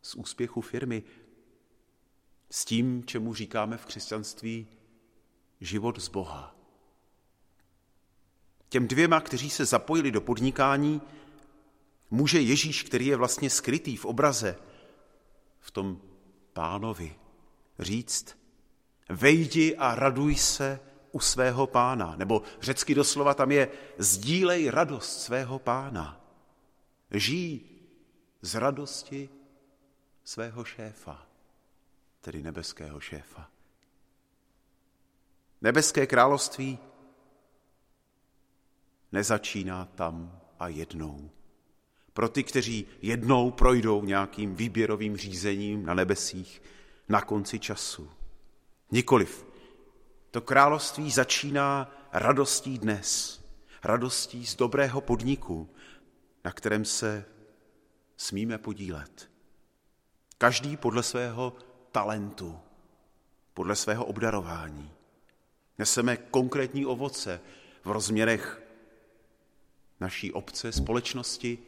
z 0.03 0.15
úspěchu 0.15 0.61
firmy, 0.61 1.03
s 2.51 2.65
tím, 2.65 3.05
čemu 3.05 3.35
říkáme 3.35 3.77
v 3.77 3.87
křesťanství 3.87 4.67
život 5.61 6.01
z 6.01 6.09
Boha. 6.09 6.57
Těm 8.69 8.89
dvěma, 8.89 9.21
kteří 9.21 9.51
se 9.51 9.65
zapojili 9.65 10.11
do 10.11 10.21
podnikání, 10.21 11.03
může 12.11 12.41
Ježíš, 12.41 12.83
který 12.83 13.07
je 13.07 13.17
vlastně 13.17 13.51
skrytý 13.51 13.97
v 13.97 14.05
obraze, 14.05 14.57
v 15.61 15.71
tom 15.71 16.01
pánovi, 16.53 17.17
říct, 17.79 18.39
vejdi 19.09 19.77
a 19.77 19.95
raduj 19.95 20.37
se 20.37 20.81
u 21.13 21.21
svého 21.21 21.67
pána. 21.67 22.17
Nebo 22.17 22.43
řecky 22.61 22.95
doslova 22.95 23.35
tam 23.35 23.53
je, 23.53 23.69
sdílej 23.99 24.71
radost 24.71 25.23
svého 25.23 25.59
pána. 25.59 26.21
Žij 27.11 27.61
z 28.43 28.55
radosti 28.55 29.29
svého 30.25 30.65
šéfa, 30.65 31.30
tedy 32.21 32.43
nebeského 32.43 33.01
šéfa. 33.01 33.51
Nebeské 35.61 36.07
království 36.07 36.79
nezačíná 39.13 39.85
tam 39.85 40.41
a 40.59 40.69
jednou. 40.69 41.31
Pro 42.13 42.29
ty, 42.29 42.45
kteří 42.45 42.87
jednou 43.03 43.51
projdou 43.51 44.05
nějakým 44.05 44.55
výběrovým 44.55 45.17
řízením 45.17 45.87
na 45.87 45.95
nebesích 45.95 46.63
na 47.09 47.21
konci 47.21 47.59
času. 47.59 48.11
Nikoliv. 48.91 49.47
To 50.31 50.41
království 50.41 51.11
začíná 51.11 51.95
radostí 52.13 52.79
dnes, 52.79 53.41
radostí 53.85 54.47
z 54.47 54.57
dobrého 54.57 55.01
podniku, 55.01 55.75
na 56.45 56.53
kterém 56.53 56.85
se 56.85 57.25
smíme 58.17 58.59
podílet. 58.59 59.31
Každý 60.39 60.77
podle 60.77 61.03
svého 61.03 61.57
talentu, 61.92 62.59
podle 63.55 63.76
svého 63.76 64.05
obdarování. 64.05 64.92
Neseme 65.79 66.16
konkrétní 66.16 66.87
ovoce 66.87 67.40
v 67.85 67.90
rozměrech 67.90 68.62
naší 70.00 70.33
obce, 70.33 70.72
společnosti, 70.72 71.59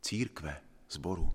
církve, 0.00 0.60
zboru. 0.90 1.34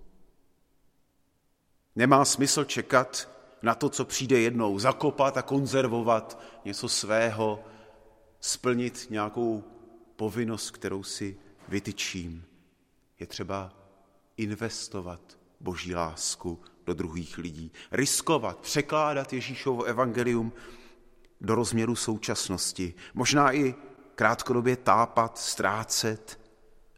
Nemá 1.96 2.26
smysl 2.26 2.64
čekat 2.64 3.30
na 3.62 3.76
to, 3.76 3.90
co 3.90 4.06
přijde 4.06 4.40
jednou, 4.40 4.80
zakopat 4.80 5.38
a 5.38 5.42
konzervovat 5.42 6.42
něco 6.66 6.90
svého, 6.90 7.64
splnit 8.40 9.08
nějakou 9.10 9.64
povinnost, 10.16 10.72
kterou 10.72 11.04
si 11.04 11.40
vytyčím. 11.68 12.46
Je 13.20 13.28
třeba 13.28 13.74
investovat 14.38 15.38
boží 15.60 15.96
lásku 15.96 16.60
do 16.86 16.94
druhých 16.94 17.38
lidí, 17.38 17.72
riskovat, 17.92 18.60
překládat 18.60 19.34
Ježíšovo 19.34 19.84
evangelium 19.84 20.54
do 21.42 21.56
rozměru 21.56 21.96
současnosti, 21.96 22.94
možná 23.14 23.54
i 23.54 23.76
krátkodobě 24.16 24.76
tápat, 24.76 25.38
ztrácet, 25.38 26.40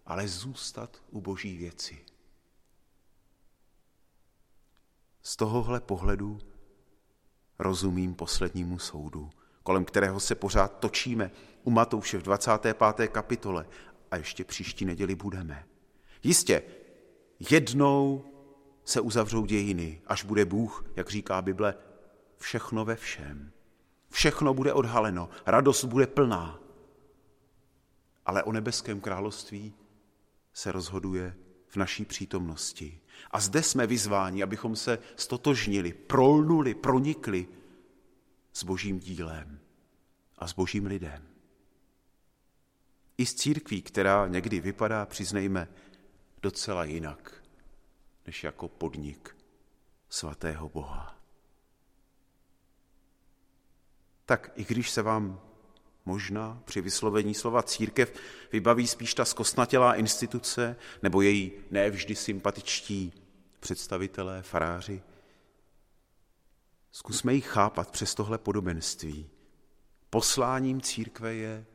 ale 0.05 0.27
zůstat 0.27 1.03
u 1.11 1.21
boží 1.21 1.57
věci. 1.57 2.05
Z 5.21 5.35
tohohle 5.35 5.79
pohledu 5.79 6.39
rozumím 7.59 8.15
poslednímu 8.15 8.79
soudu, 8.79 9.29
kolem 9.63 9.85
kterého 9.85 10.19
se 10.19 10.35
pořád 10.35 10.79
točíme 10.79 11.31
u 11.63 11.71
Matouše 11.71 12.17
v 12.17 12.23
25. 12.23 12.77
kapitole 13.11 13.65
a 14.11 14.17
ještě 14.17 14.43
příští 14.43 14.85
neděli 14.85 15.15
budeme. 15.15 15.65
Jistě, 16.23 16.63
jednou 17.51 18.25
se 18.87 19.01
uzavřou 19.01 19.45
dějiny, 19.45 20.01
až 20.07 20.23
bude 20.23 20.45
Bůh, 20.45 20.85
jak 20.95 21.09
říká 21.09 21.41
Bible, 21.41 21.75
všechno 22.37 22.85
ve 22.85 22.95
všem. 22.95 23.51
Všechno 24.09 24.53
bude 24.53 24.73
odhaleno, 24.73 25.29
radost 25.45 25.85
bude 25.85 26.07
plná. 26.07 26.59
Ale 28.25 28.43
o 28.43 28.51
nebeském 28.51 29.01
království 29.01 29.73
se 30.53 30.71
rozhoduje 30.71 31.35
v 31.67 31.75
naší 31.75 32.05
přítomnosti. 32.05 32.99
A 33.31 33.39
zde 33.39 33.63
jsme 33.63 33.87
vyzváni, 33.87 34.43
abychom 34.43 34.75
se 34.75 34.99
stotožnili, 35.15 35.93
prolnuli, 35.93 36.75
pronikli 36.75 37.47
s 38.53 38.63
božím 38.63 38.99
dílem 38.99 39.59
a 40.37 40.47
s 40.47 40.53
božím 40.53 40.85
lidem. 40.85 41.27
I 43.17 43.25
z 43.25 43.33
církví, 43.33 43.81
která 43.81 44.27
někdy 44.27 44.59
vypadá, 44.59 45.05
přiznejme, 45.05 45.67
docela 46.41 46.83
jinak, 46.83 47.36
než 48.27 48.43
jako 48.43 48.67
podnik 48.67 49.37
svatého 50.09 50.69
Boha. 50.69 51.17
Tak 54.25 54.51
i 54.55 54.65
když 54.65 54.89
se 54.89 55.01
vám 55.01 55.41
možná 56.05 56.61
při 56.65 56.81
vyslovení 56.81 57.33
slova 57.33 57.63
církev 57.63 58.19
vybaví 58.51 58.87
spíš 58.87 59.13
ta 59.13 59.25
zkostnatělá 59.25 59.95
instituce 59.95 60.75
nebo 61.03 61.21
její 61.21 61.51
nevždy 61.71 62.15
sympatičtí 62.15 63.13
představitelé, 63.59 64.41
faráři. 64.41 65.03
Zkusme 66.91 67.33
ji 67.33 67.41
chápat 67.41 67.91
přes 67.91 68.15
tohle 68.15 68.37
podobenství. 68.37 69.29
Posláním 70.09 70.81
církve 70.81 71.33
je 71.33 71.65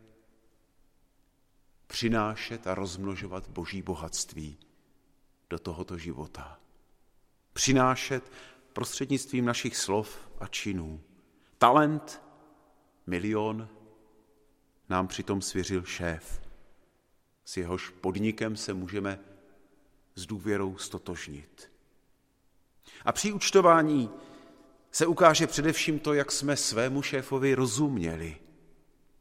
přinášet 1.86 2.66
a 2.66 2.74
rozmnožovat 2.74 3.48
boží 3.48 3.82
bohatství 3.82 4.58
do 5.52 5.58
tohoto 5.58 5.98
života. 5.98 6.58
Přinášet 7.52 8.32
prostřednictvím 8.72 9.44
našich 9.44 9.76
slov 9.76 10.28
a 10.40 10.46
činů. 10.46 11.00
Talent, 11.58 12.22
milion, 13.06 13.68
nám 14.88 15.08
přitom 15.08 15.42
svěřil 15.42 15.84
šéf. 15.84 16.42
S 17.44 17.56
jehož 17.56 17.88
podnikem 17.88 18.56
se 18.56 18.74
můžeme 18.74 19.18
s 20.14 20.26
důvěrou 20.26 20.76
stotožnit. 20.76 21.72
A 23.04 23.12
při 23.12 23.32
účtování 23.32 24.10
se 24.90 25.06
ukáže 25.06 25.46
především 25.46 25.98
to, 25.98 26.14
jak 26.14 26.32
jsme 26.32 26.56
svému 26.56 27.02
šéfovi 27.02 27.54
rozuměli. 27.54 28.36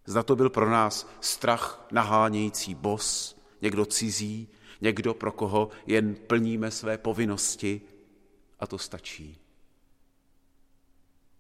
Zda 0.06 0.24
to 0.24 0.36
byl 0.36 0.50
pro 0.50 0.70
nás 0.70 1.10
strach 1.22 1.88
nahánějící 1.92 2.76
bos, 2.76 3.38
někdo 3.62 3.86
cizí, 3.86 4.50
někdo, 4.82 5.14
pro 5.14 5.32
koho 5.32 5.70
jen 5.86 6.16
plníme 6.16 6.72
své 6.72 6.98
povinnosti 6.98 7.82
a 8.60 8.68
to 8.68 8.78
stačí. 8.78 9.38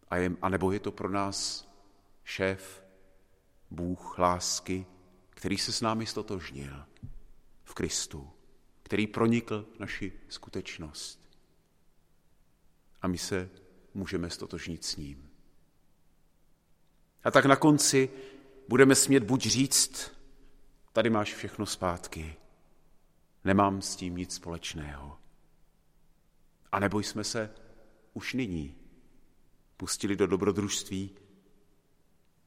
A, 0.07 0.17
je, 0.17 0.31
a 0.41 0.49
nebo 0.49 0.71
je 0.71 0.79
to 0.79 0.91
pro 0.91 1.09
nás 1.09 1.67
šéf, 2.23 2.83
Bůh 3.71 4.19
lásky, 4.19 4.85
který 5.29 5.57
se 5.57 5.71
s 5.71 5.81
námi 5.81 6.05
stotožnil 6.05 6.85
v 7.63 7.73
Kristu, 7.73 8.29
který 8.83 9.07
pronikl 9.07 9.65
naši 9.79 10.13
skutečnost. 10.29 11.29
A 13.01 13.07
my 13.07 13.17
se 13.17 13.49
můžeme 13.93 14.29
stotožnit 14.29 14.85
s 14.85 14.95
ním. 14.95 15.29
A 17.23 17.31
tak 17.31 17.45
na 17.45 17.55
konci 17.55 18.09
budeme 18.67 18.95
smět 18.95 19.23
buď 19.23 19.47
říct, 19.47 20.11
tady 20.93 21.09
máš 21.09 21.33
všechno 21.33 21.65
zpátky, 21.65 22.35
nemám 23.43 23.81
s 23.81 23.95
tím 23.95 24.17
nic 24.17 24.35
společného. 24.35 25.17
A 26.71 26.79
nebo 26.79 26.99
jsme 26.99 27.23
se 27.23 27.55
už 28.13 28.33
nyní 28.33 28.75
pustili 29.77 30.15
do 30.15 30.27
dobrodružství, 30.27 31.15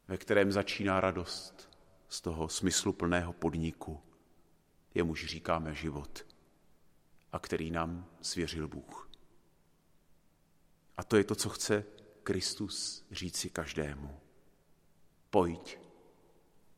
ve 0.08 0.16
kterém 0.16 0.52
začíná 0.52 1.00
radost 1.00 1.78
z 2.08 2.20
toho 2.20 2.48
smysluplného 2.48 3.32
podniku, 3.32 4.00
jemuž 4.94 5.26
říkáme 5.26 5.74
život 5.74 6.26
a 7.32 7.38
který 7.38 7.70
nám 7.70 8.06
svěřil 8.20 8.68
Bůh. 8.68 9.10
A 10.96 11.04
to 11.04 11.16
je 11.16 11.24
to, 11.24 11.34
co 11.34 11.48
chce 11.48 11.84
Kristus 12.22 13.06
říci 13.10 13.50
každému. 13.50 14.20
Pojď, 15.30 15.78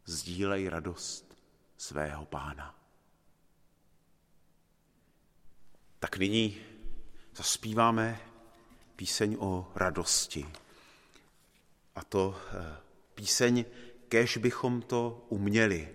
sdílej 0.05 0.69
radost 0.69 1.43
svého 1.77 2.27
pána. 2.27 2.86
Tak 6.07 6.17
nyní 6.19 6.57
zaspíváme 7.37 8.21
píseň 8.97 9.37
o 9.39 9.73
radosti. 9.75 10.47
A 11.95 12.05
to 12.05 12.41
eh, 12.53 12.77
píseň 13.15 13.65
Kež 14.09 14.37
bychom 14.37 14.83
to 14.83 15.27
uměli, 15.29 15.89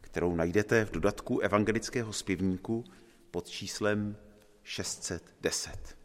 kterou 0.00 0.34
najdete 0.34 0.84
v 0.84 0.90
dodatku 0.90 1.38
evangelického 1.38 2.12
zpěvníku 2.12 2.84
pod 3.30 3.48
číslem 3.48 4.16
610. 4.62 5.96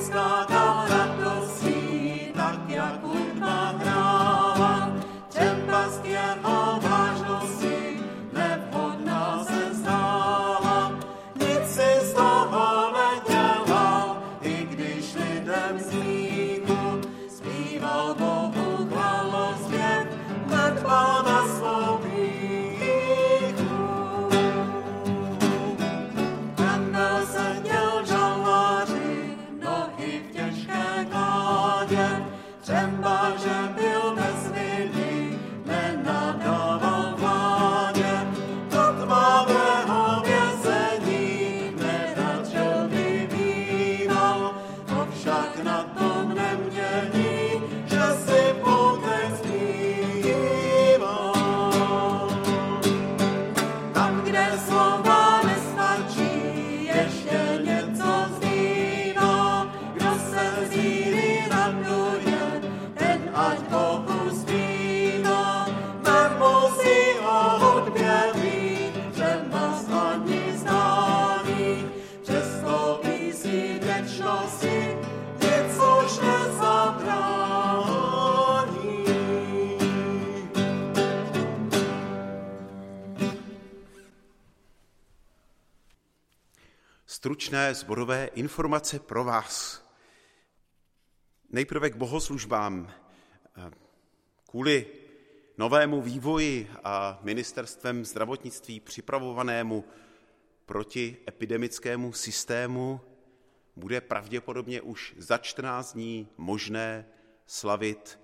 It's 0.00 0.08
not. 0.08 0.59
Stručné 87.20 87.74
zborové 87.74 88.26
informace 88.26 88.98
pro 88.98 89.24
vás. 89.24 89.84
Nejprve 91.50 91.90
k 91.90 91.96
bohoslužbám. 91.96 92.92
Kvůli 94.50 94.86
novému 95.58 96.02
vývoji 96.02 96.70
a 96.84 97.18
ministerstvem 97.22 98.04
zdravotnictví 98.04 98.80
připravovanému 98.80 99.84
proti 100.66 101.16
epidemickému 101.28 102.12
systému 102.12 103.00
bude 103.76 104.00
pravděpodobně 104.00 104.80
už 104.80 105.14
za 105.18 105.38
14 105.38 105.92
dní 105.92 106.28
možné 106.36 107.06
slavit 107.46 108.20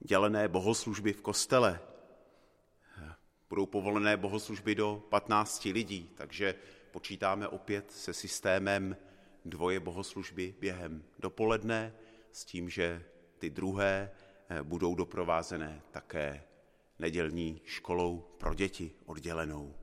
dělené 0.00 0.48
bohoslužby 0.48 1.12
v 1.12 1.22
kostele. 1.22 1.80
Budou 3.48 3.66
povolené 3.66 4.16
bohoslužby 4.16 4.74
do 4.74 5.02
15 5.08 5.64
lidí, 5.64 6.10
takže 6.14 6.54
počítáme 6.98 7.48
opět 7.48 7.90
se 7.92 8.14
systémem 8.14 8.96
dvoje 9.44 9.80
bohoslužby 9.80 10.54
během 10.60 11.04
dopoledne, 11.18 11.94
s 12.32 12.44
tím, 12.44 12.70
že 12.70 13.04
ty 13.38 13.50
druhé 13.50 14.10
eh, 14.48 14.62
budou 14.62 14.94
doprovázené 14.94 15.82
také 15.90 16.44
nedělní 16.98 17.60
školou 17.64 18.24
pro 18.38 18.54
děti 18.54 18.92
oddělenou. 19.06 19.74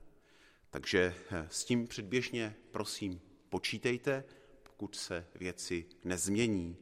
Takže 0.70 1.14
eh, 1.30 1.48
s 1.50 1.64
tím 1.64 1.86
předběžně 1.86 2.56
prosím 2.70 3.20
počítejte, 3.48 4.24
pokud 4.62 4.96
se 4.96 5.26
věci 5.34 5.86
nezmění. 6.04 6.76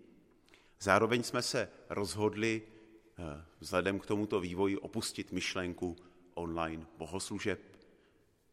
Zároveň 0.81 1.23
jsme 1.23 1.43
se 1.43 1.69
rozhodli 1.89 2.63
eh, 2.63 3.45
vzhledem 3.61 3.99
k 4.01 4.07
tomuto 4.07 4.41
vývoji 4.41 4.77
opustit 4.79 5.33
myšlenku 5.33 5.97
online 6.35 6.87
bohoslužeb. 6.99 7.61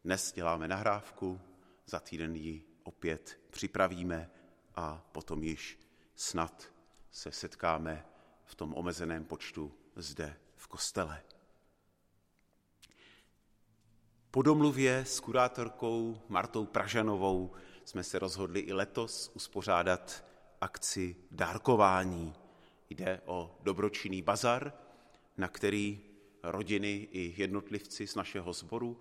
Dnes 0.04 0.32
děláme 0.32 0.68
nahrávku, 0.68 1.40
za 1.86 2.00
týden 2.00 2.36
ji 2.36 2.64
opět 2.82 3.40
připravíme 3.50 4.30
a 4.74 5.08
potom 5.12 5.42
již 5.42 5.78
snad 6.14 6.72
se 7.10 7.32
setkáme 7.32 8.06
v 8.44 8.54
tom 8.54 8.74
omezeném 8.74 9.24
počtu 9.24 9.74
zde 9.96 10.36
v 10.56 10.68
kostele. 10.68 11.22
Po 14.30 14.42
domluvě 14.42 15.04
s 15.04 15.20
kurátorkou 15.20 16.22
Martou 16.28 16.66
Pražanovou 16.66 17.52
jsme 17.84 18.02
se 18.02 18.18
rozhodli 18.18 18.60
i 18.60 18.72
letos 18.72 19.30
uspořádat 19.34 20.24
akci 20.60 21.16
dárkování. 21.30 22.34
Jde 22.90 23.20
o 23.24 23.58
dobročinný 23.62 24.22
bazar 24.22 24.72
na 25.36 25.48
který 25.48 26.00
rodiny 26.42 27.08
i 27.12 27.34
jednotlivci 27.36 28.06
z 28.06 28.14
našeho 28.14 28.52
sboru 28.52 28.98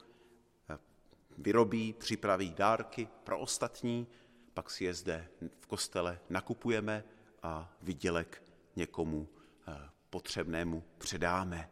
vyrobí, 1.38 1.94
připraví 1.94 2.54
dárky 2.54 3.08
pro 3.24 3.40
ostatní, 3.40 4.08
pak 4.54 4.70
si 4.70 4.84
je 4.84 4.94
zde 4.94 5.28
v 5.60 5.68
kostele 5.68 6.20
nakupujeme 6.30 7.04
a 7.44 7.74
vydělek 7.82 8.44
někomu 8.76 9.30
eh, 9.68 9.90
potřebnému 10.10 10.84
předáme. 10.98 11.70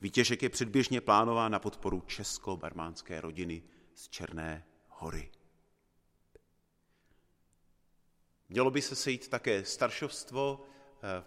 Výtěžek 0.00 0.42
je 0.42 0.48
předběžně 0.48 1.00
plánován 1.00 1.52
na 1.52 1.58
podporu 1.58 2.00
česko-barmánské 2.00 3.20
rodiny 3.20 3.62
z 3.94 4.08
Černé 4.08 4.66
hory. 4.88 5.30
Mělo 8.48 8.70
by 8.70 8.82
se 8.82 8.96
sejít 8.96 9.28
také 9.28 9.64
staršovstvo. 9.64 10.66
Eh, 11.02 11.24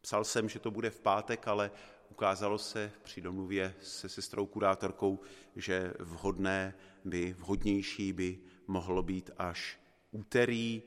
psal 0.00 0.24
jsem, 0.24 0.48
že 0.48 0.58
to 0.58 0.70
bude 0.70 0.90
v 0.90 1.00
pátek, 1.00 1.48
ale 1.48 1.70
ukázalo 2.14 2.58
se 2.58 2.92
při 3.02 3.20
domluvě 3.20 3.74
se 3.82 4.08
sestrou 4.08 4.46
kurátorkou, 4.46 5.20
že 5.56 5.94
vhodné 5.98 6.74
by, 7.04 7.32
vhodnější 7.32 8.12
by 8.12 8.38
mohlo 8.66 9.02
být 9.02 9.30
až 9.36 9.80
úterý 10.10 10.82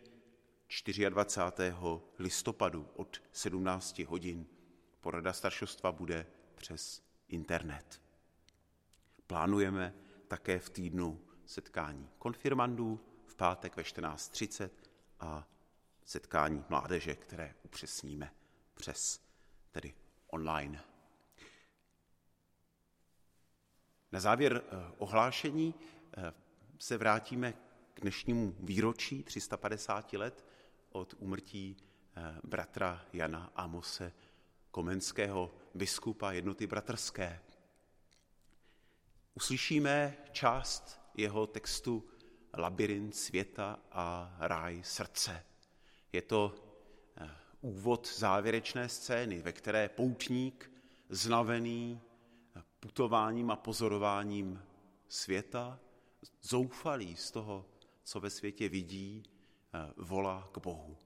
24. 1.10 1.74
listopadu 2.20 2.88
od 2.96 3.22
17 3.32 4.00
hodin. 4.00 4.46
Porada 5.02 5.34
staršostva 5.34 5.92
bude 5.92 6.26
přes 6.56 7.04
internet. 7.28 8.02
Plánujeme 9.28 9.94
také 10.28 10.60
v 10.60 10.70
týdnu 10.70 11.22
setkání 11.46 12.10
konfirmandů 12.18 13.00
v 13.26 13.36
pátek 13.36 13.76
ve 13.76 13.84
14.30 13.84 14.70
a 15.20 15.48
setkání 16.06 16.64
mládeže, 16.70 17.16
které 17.16 17.56
upřesníme 17.64 18.32
přes 18.74 19.22
tedy 19.72 19.94
online. 20.28 20.97
Na 24.12 24.20
závěr 24.20 24.62
eh, 24.66 24.92
ohlášení 24.98 25.76
eh, 26.18 26.34
se 26.80 26.98
vrátíme 26.98 27.54
k 27.94 28.02
dnešnímu 28.02 28.56
výročí 28.60 29.24
350 29.24 30.14
let 30.14 30.46
od 30.92 31.16
úmrtí 31.18 31.78
eh, 31.78 32.22
bratra 32.44 33.06
Jana 33.14 33.52
Amose 33.56 34.14
Komenského, 34.72 35.54
biskupa 35.76 36.32
jednoty 36.32 36.68
bratrské. 36.68 37.40
Uslyšíme 39.34 40.18
část 40.32 41.02
jeho 41.16 41.48
textu 41.48 42.10
Labirint 42.58 43.16
světa 43.16 43.80
a 43.92 44.36
ráj 44.40 44.82
srdce. 44.84 45.46
Je 46.14 46.22
to 46.22 46.56
úvod 47.62 48.10
závěrečné 48.18 48.90
scény, 48.90 49.42
ve 49.42 49.52
které 49.52 49.90
poutník, 49.90 50.72
znavený 51.10 52.02
putováním 52.88 53.52
a 53.52 53.56
pozorováním 53.56 54.64
světa, 55.08 55.80
zoufalý 56.42 57.16
z 57.16 57.32
toho, 57.32 57.66
co 58.04 58.20
ve 58.20 58.30
světě 58.30 58.70
vidí, 58.70 59.24
eh, 59.24 59.94
volá 59.98 60.50
k 60.52 60.58
Bohu 60.58 60.98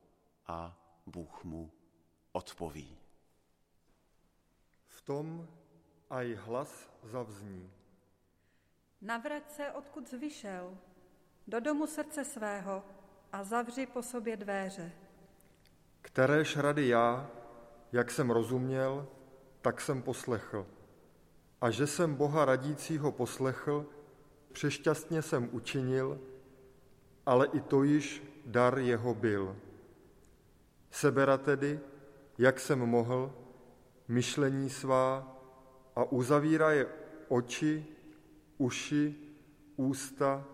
a 0.47 0.77
Bůh 1.05 1.43
mu 1.43 1.71
odpoví. 2.31 2.97
V 4.87 5.01
tom 5.01 5.47
aj 6.09 6.33
hlas 6.33 6.89
zavzní. 7.03 7.71
Navrať 9.01 9.51
se, 9.51 9.71
odkud 9.71 10.09
zvyšel, 10.09 10.77
do 11.47 11.59
domu 11.59 11.87
srdce 11.87 12.25
svého 12.25 12.83
a 13.31 13.43
zavři 13.43 13.85
po 13.85 14.03
sobě 14.03 14.37
dvéře. 14.37 14.91
Kteréž 16.01 16.57
rady 16.57 16.87
já, 16.87 17.31
jak 17.91 18.11
jsem 18.11 18.29
rozuměl, 18.29 19.07
tak 19.61 19.81
jsem 19.81 20.01
poslechl. 20.01 20.80
A 21.61 21.69
že 21.69 21.87
jsem 21.87 22.15
Boha 22.15 22.45
radícího 22.45 23.11
poslechl, 23.11 23.85
přešťastně 24.51 25.21
jsem 25.21 25.49
učinil, 25.51 26.19
ale 27.25 27.47
i 27.47 27.59
to 27.59 27.83
již 27.83 28.23
dar 28.45 28.79
jeho 28.79 29.13
byl. 29.13 29.55
Sebera 30.91 31.37
tedy, 31.37 31.79
jak 32.37 32.59
jsem 32.59 32.79
mohl, 32.79 33.33
myšlení 34.07 34.69
svá 34.69 35.37
a 35.95 36.03
uzavírá 36.03 36.71
je 36.71 36.87
oči, 37.27 37.85
uši, 38.57 39.15
ústa, 39.75 40.45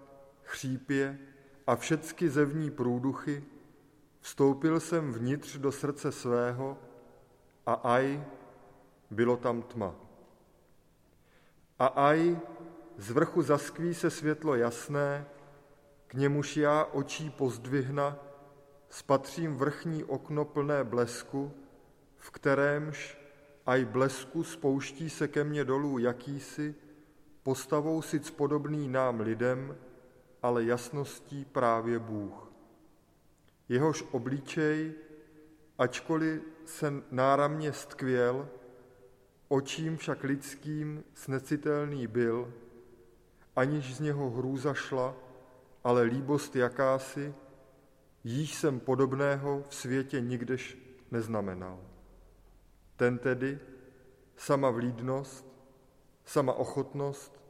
chřípě 0.44 1.20
a 1.68 1.76
všecky 1.76 2.30
zevní 2.30 2.72
průduchy, 2.72 3.44
vstoupil 4.20 4.80
jsem 4.80 5.14
vnitř 5.14 5.58
do 5.58 5.72
srdce 5.72 6.12
svého 6.12 6.78
a 7.66 7.74
aj 7.74 8.24
bylo 9.12 9.38
tam 9.38 9.62
tma. 9.62 10.07
A 11.80 11.86
aj 11.86 12.40
z 12.98 13.12
vrchu 13.12 13.42
zaskví 13.42 13.94
se 13.94 14.10
světlo 14.10 14.56
jasné, 14.56 15.26
k 16.08 16.14
němuž 16.14 16.58
já 16.58 16.86
očí 16.86 17.30
pozdvihna, 17.30 18.20
spatřím 18.90 19.56
vrchní 19.56 20.04
okno 20.04 20.46
plné 20.46 20.84
blesku, 20.84 21.52
v 22.18 22.32
kterémž 22.32 23.18
aj 23.66 23.86
blesku 23.86 24.44
spouští 24.44 25.10
se 25.10 25.28
ke 25.28 25.44
mně 25.44 25.66
dolů 25.66 25.98
jakýsi, 25.98 26.76
postavou 27.44 28.02
sic 28.02 28.32
podobný 28.32 28.88
nám 28.88 29.20
lidem, 29.20 29.78
ale 30.42 30.64
jasností 30.64 31.46
právě 31.46 32.00
Bůh. 32.00 32.52
Jehož 33.70 34.06
obličej, 34.12 34.94
ačkoliv 35.78 36.42
se 36.66 36.94
náramně 37.12 37.74
stkvěl, 37.74 38.50
očím 39.48 39.98
však 39.98 40.24
lidským 40.24 41.04
snecitelný 41.14 42.08
byl, 42.08 42.54
aniž 43.56 43.96
z 43.96 44.00
něho 44.00 44.30
hrůza 44.30 44.74
šla, 44.74 45.16
ale 45.84 46.02
líbost 46.02 46.56
jakási, 46.56 47.34
již 48.24 48.56
jsem 48.56 48.80
podobného 48.80 49.64
v 49.70 49.76
světě 49.76 50.22
nikdež 50.22 50.78
neznamenal. 51.12 51.80
Ten 52.96 53.18
tedy, 53.18 53.60
sama 54.38 54.70
vlídnost, 54.70 55.48
sama 56.26 56.54
ochotnost, 56.54 57.42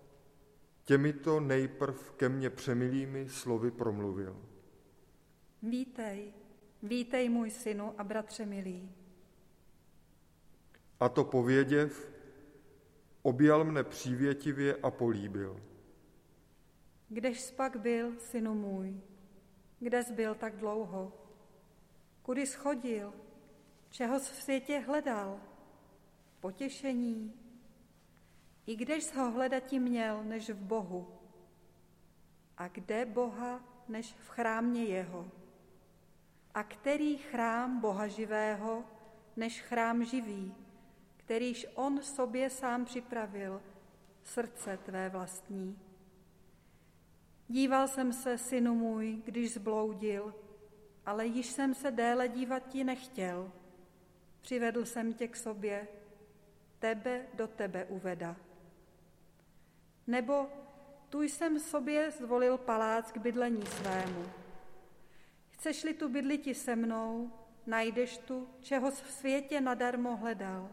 těmito 0.84 1.40
nejprv 1.40 2.12
ke 2.12 2.30
mně 2.30 2.50
přemilými 2.50 3.30
slovy 3.30 3.72
promluvil. 3.72 4.36
Vítej, 5.62 6.34
vítej 6.84 7.30
můj 7.30 7.52
synu 7.52 7.94
a 7.98 8.04
bratře 8.04 8.46
milý. 8.46 8.92
A 11.00 11.10
to 11.10 11.24
pověděv, 11.24 12.12
objal 13.22 13.64
mne 13.64 13.84
přívětivě 13.84 14.76
a 14.76 14.92
políbil. 14.92 15.62
Kdež 17.10 17.42
spak 17.42 17.78
byl, 17.78 18.20
synu 18.20 18.54
můj? 18.54 19.02
Kde 19.80 20.04
byl 20.12 20.36
tak 20.36 20.56
dlouho? 20.56 21.14
Kudy 22.22 22.48
schodil? 22.48 23.14
Čeho 23.90 24.20
v 24.20 24.24
světě 24.24 24.80
hledal? 24.80 25.40
Potěšení? 26.40 27.34
I 28.66 28.76
kdež 28.76 29.16
ho 29.16 29.32
hledati 29.32 29.80
měl, 29.80 30.24
než 30.24 30.50
v 30.50 30.56
Bohu? 30.56 31.08
A 32.58 32.68
kde 32.68 33.06
Boha, 33.06 33.64
než 33.88 34.14
v 34.14 34.30
chrámě 34.30 34.84
jeho? 34.84 35.32
A 36.54 36.64
který 36.64 37.18
chrám 37.18 37.80
Boha 37.82 38.08
živého, 38.08 38.84
než 39.36 39.62
chrám 39.62 40.04
živý, 40.04 40.56
kterýž 41.28 41.68
on 41.76 42.02
sobě 42.02 42.50
sám 42.50 42.86
připravil, 42.86 43.62
srdce 44.24 44.78
tvé 44.78 45.10
vlastní? 45.10 45.80
Díval 47.48 47.88
jsem 47.88 48.14
se, 48.14 48.38
synu 48.38 48.76
můj, 48.76 49.22
když 49.26 49.54
zbloudil, 49.54 50.36
ale 51.06 51.26
již 51.26 51.48
jsem 51.48 51.74
se 51.74 51.92
déle 51.92 52.28
dívat 52.28 52.68
ti 52.68 52.84
nechtěl. 52.84 53.52
Přivedl 54.42 54.86
jsem 54.86 55.14
tě 55.14 55.28
k 55.28 55.36
sobě, 55.36 55.88
tebe 56.80 57.26
do 57.34 57.48
tebe 57.48 57.86
uveda. 57.86 58.36
Nebo 60.08 60.48
tu 61.10 61.22
jsem 61.22 61.60
sobě 61.60 62.12
zvolil 62.12 62.58
palác 62.58 63.12
k 63.12 63.18
bydlení 63.18 63.66
svému. 63.66 64.26
Chceš-li 65.50 65.94
tu 65.94 66.10
bydliti 66.10 66.56
se 66.56 66.76
mnou, 66.76 67.32
najdeš 67.66 68.18
tu, 68.18 68.50
čeho 68.62 68.92
v 68.92 69.12
světě 69.12 69.62
nadarmo 69.62 70.16
hledal. 70.16 70.70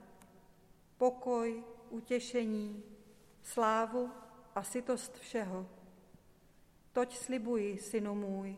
Pokoj, 1.04 1.64
utěšení, 1.90 2.82
slávu 3.42 4.10
a 4.54 4.62
sytost 4.62 5.18
všeho. 5.18 5.66
Toť 6.92 7.16
slibuji, 7.16 7.78
synu 7.78 8.14
můj, 8.14 8.56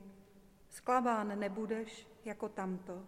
sklamán 0.71 1.39
nebudeš 1.39 2.07
jako 2.25 2.49
tamto. 2.49 3.03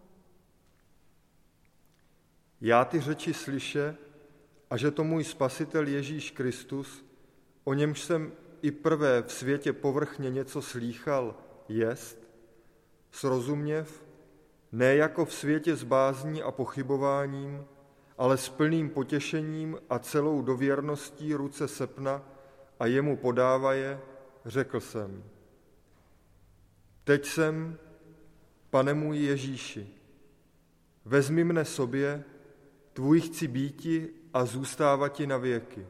Já 2.61 2.85
ty 2.85 3.01
řeči 3.01 3.35
slyše, 3.35 3.97
a 4.71 4.77
že 4.77 4.91
to 4.91 5.05
můj 5.05 5.25
spasitel 5.25 5.87
Ježíš 5.87 6.31
Kristus, 6.31 7.05
o 7.65 7.75
němž 7.75 8.03
jsem 8.03 8.33
i 8.63 8.71
prvé 8.71 9.23
v 9.23 9.33
světě 9.33 9.73
povrchně 9.73 10.31
něco 10.31 10.63
slýchal, 10.63 11.35
jest, 11.69 12.19
srozuměv, 13.11 14.05
ne 14.73 14.97
jako 14.97 15.25
v 15.25 15.35
světě 15.35 15.77
s 15.77 15.85
bázní 15.85 16.43
a 16.43 16.51
pochybováním, 16.51 17.67
ale 18.19 18.37
s 18.37 18.49
plným 18.49 18.91
potěšením 18.91 19.79
a 19.91 19.99
celou 19.99 20.43
dověrností 20.43 21.35
ruce 21.35 21.69
sepna 21.69 22.23
a 22.81 22.87
jemu 22.87 23.17
podávaje, 23.17 24.01
řekl 24.47 24.81
jsem, 24.81 25.25
teď 27.05 27.27
jsem, 27.27 27.79
pane 28.71 28.95
můj 28.95 29.19
Ježíši, 29.19 29.89
vezmi 31.05 31.45
mne 31.45 31.65
sobě, 31.65 32.25
tvůj 32.93 33.21
chci 33.21 33.49
býti 33.49 34.09
a 34.35 34.45
zůstávati 34.45 35.27
na 35.27 35.37
věky. 35.37 35.87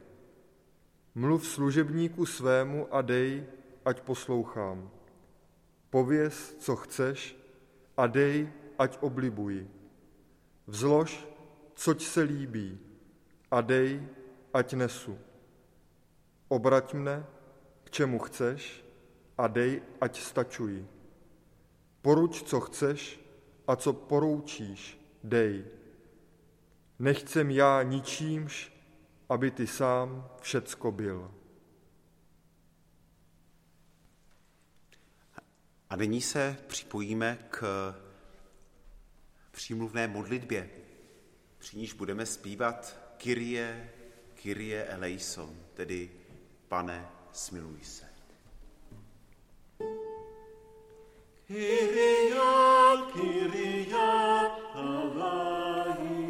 Mluv 1.15 1.47
služebníku 1.47 2.25
svému 2.25 2.87
a 2.91 3.01
dej, 3.01 3.45
ať 3.85 4.01
poslouchám. 4.01 4.89
Pověz, 5.89 6.55
co 6.59 6.75
chceš 6.75 7.37
a 7.97 8.07
dej, 8.07 8.49
ať 8.77 8.97
oblibuji. 9.01 9.71
Vzlož, 10.67 11.27
coť 11.79 12.03
se 12.03 12.21
líbí 12.21 12.79
a 13.51 13.61
dej, 13.61 14.03
ať 14.53 14.73
nesu. 14.73 15.15
Obrať 16.51 16.93
mne, 16.93 17.23
k 17.83 17.89
čemu 17.89 18.19
chceš 18.19 18.83
a 19.37 19.47
dej, 19.47 19.79
ať 20.01 20.19
stačuji. 20.19 20.83
Poruč, 22.01 22.43
co 22.43 22.59
chceš 22.59 23.19
a 23.67 23.75
co 23.75 23.93
poroučíš, 23.93 24.99
dej. 25.23 25.63
Nechcem 26.99 27.51
já 27.51 27.83
ničímž, 27.83 28.71
aby 29.29 29.51
ty 29.51 29.67
sám 29.67 30.29
všecko 30.41 30.91
byl. 30.91 31.31
A 35.89 35.95
nyní 35.95 36.21
se 36.21 36.57
připojíme 36.67 37.37
k 37.49 37.63
přímluvné 39.51 40.07
modlitbě, 40.07 40.88
při 41.59 41.77
níž 41.77 41.93
budeme 41.93 42.25
zpívat 42.25 42.97
Kyrie, 43.17 43.93
Kyrie 44.33 44.85
eleison, 44.85 45.59
tedy 45.73 46.11
Pane, 46.67 47.09
smiluj 47.31 47.83
se. 47.83 48.09
Kyrie, 51.47 52.41
Kyrie 53.13 53.97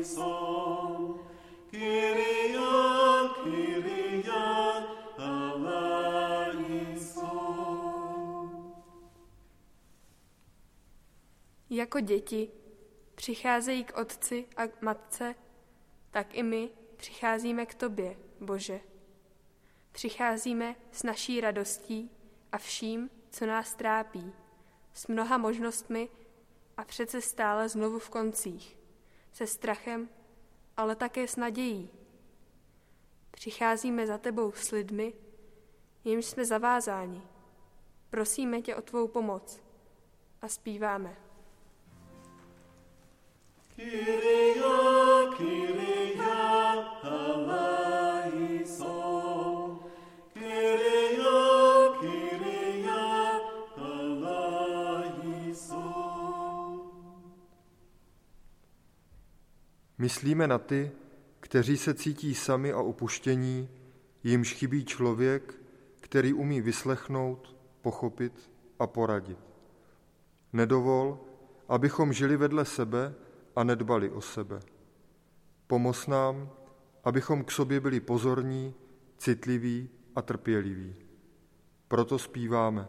eleison, 0.06 1.20
Kyrie, 1.72 2.60
Kyrie 3.44 4.24
eleison. 5.18 5.70
Jako 11.70 12.00
děti 12.00 12.59
přicházejí 13.20 13.84
k 13.84 13.98
otci 13.98 14.48
a 14.56 14.68
k 14.68 14.82
matce, 14.82 15.36
tak 16.12 16.36
i 16.36 16.44
my 16.44 16.70
přicházíme 16.98 17.66
k 17.66 17.76
tobě, 17.76 18.18
Bože. 18.40 18.80
Přicházíme 19.92 20.76
s 20.92 21.04
naší 21.04 21.42
radostí 21.42 22.12
a 22.52 22.58
vším, 22.58 23.10
co 23.30 23.46
nás 23.46 23.76
trápí, 23.76 24.34
s 24.94 25.08
mnoha 25.08 25.38
možnostmi 25.38 26.10
a 26.78 26.84
přece 26.84 27.22
stále 27.22 27.70
znovu 27.70 28.00
v 28.00 28.10
koncích, 28.10 28.78
se 29.34 29.48
strachem, 29.48 30.10
ale 30.78 30.96
také 30.96 31.28
s 31.28 31.36
nadějí. 31.36 31.90
Přicházíme 33.32 34.08
za 34.08 34.18
tebou 34.18 34.52
s 34.52 34.72
lidmi, 34.72 35.14
jimž 36.04 36.26
jsme 36.26 36.46
zavázáni. 36.46 37.22
Prosíme 38.10 38.62
tě 38.62 38.76
o 38.76 38.82
tvou 38.82 39.08
pomoc 39.08 39.62
a 40.42 40.48
zpíváme. 40.48 41.29
Myslíme 59.98 60.48
na 60.48 60.58
ty, 60.58 60.92
kteří 61.40 61.78
se 61.78 61.94
cítí 61.94 62.36
sami 62.36 62.74
a 62.74 62.78
opuštění, 62.78 63.70
jimž 64.24 64.54
chybí 64.54 64.86
člověk, 64.86 65.54
který 66.02 66.34
umí 66.34 66.62
vyslechnout, 66.62 67.56
pochopit 67.82 68.52
a 68.80 68.88
poradit. 68.88 69.40
Nedovol, 70.54 71.20
abychom 71.68 72.14
žili 72.14 72.38
vedle 72.38 72.66
sebe 72.66 73.16
a 73.60 73.64
nedbali 73.64 74.10
o 74.10 74.22
sebe. 74.22 74.60
Pomoz 75.68 76.08
nám, 76.08 76.50
abychom 77.04 77.44
k 77.44 77.52
sobě 77.52 77.80
byli 77.80 78.00
pozorní, 78.00 78.76
citliví 79.18 79.90
a 80.16 80.22
trpěliví. 80.22 80.96
Proto 81.88 82.20
zpíváme. 82.20 82.88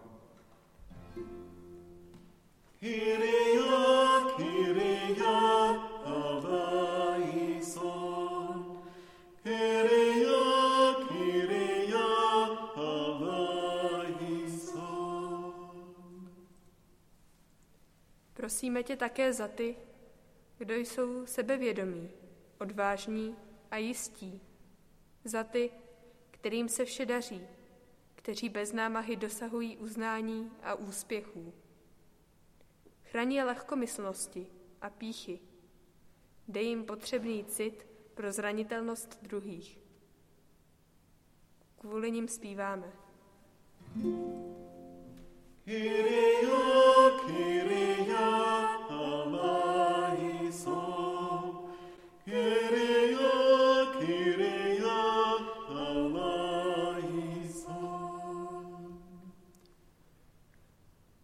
Kyrie, 2.79 3.61
Kyrie 4.37 5.17
eleison, 6.07 7.19
Kyrie, 9.43 10.29
Kyrie 11.09 11.95
eleison. 12.77 14.31
Prosíme 18.35 18.83
tě 18.83 18.97
také 18.97 19.33
za 19.33 19.49
ty, 19.49 19.77
kdo 20.61 20.75
jsou 20.75 21.27
sebevědomí, 21.27 22.11
odvážní 22.59 23.37
a 23.71 23.77
jistí, 23.77 24.41
za 25.25 25.45
ty, 25.45 25.71
kterým 26.31 26.69
se 26.69 26.85
vše 26.85 27.07
daří, 27.07 27.47
kteří 28.15 28.49
bez 28.49 28.73
námahy 28.73 29.17
dosahují 29.17 29.77
uznání 29.77 30.51
a 30.63 30.75
úspěchů. 30.75 31.53
Chrání 33.03 33.43
lehkomyslnosti 33.43 34.47
a 34.81 34.91
píchy. 34.91 35.41
Dej 36.49 36.67
jim 36.67 36.85
potřebný 36.85 37.45
cit 37.45 37.87
pro 38.15 38.33
zranitelnost 38.33 39.23
druhých. 39.23 39.79
Kvůli 41.79 42.11
nim 42.11 42.29
zpíváme. 42.29 42.93
Kyrie, 45.65 46.51
Kyrie 47.27 48.00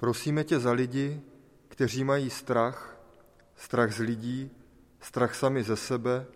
Prosíme 0.06 0.44
tě 0.44 0.58
za 0.58 0.72
lidi, 0.72 1.20
kteří 1.68 2.04
mají 2.04 2.30
strach, 2.30 3.00
strach 3.56 3.92
z 3.92 3.98
lidí, 3.98 4.50
strach 5.00 5.34
sami 5.34 5.62
ze 5.62 5.76
sebe, 5.76 6.26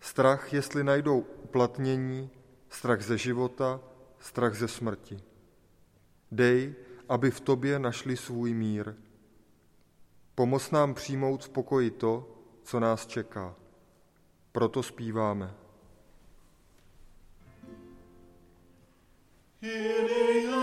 strach, 0.00 0.52
jestli 0.52 0.84
najdou 0.84 1.20
uplatnění, 1.20 2.30
strach 2.68 3.02
ze 3.02 3.18
života, 3.18 3.80
strach 4.18 4.54
ze 4.54 4.68
smrti. 4.68 5.22
Dej, 6.32 6.74
aby 7.08 7.30
v 7.30 7.40
tobě 7.40 7.78
našli 7.78 8.16
svůj 8.16 8.54
mír. 8.54 8.94
Pomoz 10.34 10.70
nám 10.70 10.94
přijmout 10.94 11.44
v 11.44 11.48
pokoji 11.48 11.90
to, 11.90 12.38
co 12.62 12.80
nás 12.80 13.06
čeká. 13.06 13.54
Proto 14.52 14.82
zpíváme. 14.82 15.54
Kyrie, 19.60 20.10
Kyrie 20.10 20.59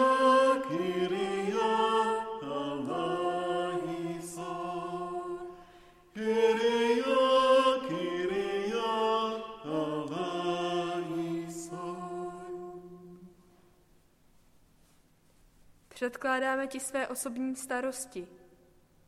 Předkládáme 15.98 16.68
ti 16.68 16.80
své 16.80 17.08
osobní 17.08 17.56
starosti, 17.56 18.28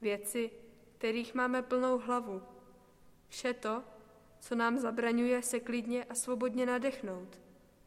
věci, 0.02 0.52
kterých 0.98 1.34
máme 1.34 1.62
plnou 1.62 1.98
hlavu. 2.00 2.42
Vše 3.28 3.54
to, 3.54 3.84
co 4.40 4.56
nám 4.56 4.80
zabraňuje 4.80 5.42
se 5.42 5.60
klidně 5.60 6.04
a 6.04 6.16
svobodně 6.16 6.66
nadechnout, 6.66 7.40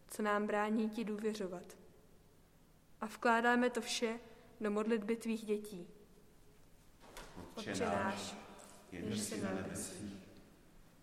co 0.08 0.22
nám 0.22 0.46
brání 0.46 0.90
ti 0.90 1.04
důvěřovat. 1.04 1.76
A 3.00 3.06
vkládáme 3.06 3.70
to 3.70 3.80
vše 3.80 4.20
do 4.60 4.70
modlitby 4.70 5.16
tvých 5.16 5.44
dětí. 5.44 5.88
Otče 7.56 7.84
náš, 7.84 8.34
jenž 8.92 9.20
jsi 9.20 9.40
na 9.40 9.54
nebesích, 9.54 10.14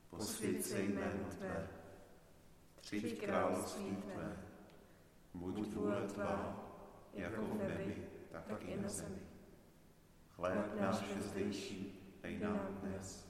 posvěd 0.10 0.66
se 0.66 0.82
jméno 0.82 1.30
Tvé, 1.38 1.68
přijď 2.82 3.22
království 3.26 3.96
Tvé, 3.96 4.38
buď 5.34 5.74
vůle 5.74 6.08
Tvá, 6.08 6.69
jako 7.14 7.42
v 7.42 7.58
nebi, 7.58 8.08
tak 8.32 8.62
i 8.62 8.82
na 8.82 8.90
zemi. 8.90 9.20
Chléb 10.30 10.82
náš 10.82 11.04
zdejší, 11.20 12.00
dej 12.22 12.40
nám 12.40 12.80
dnes 12.82 13.30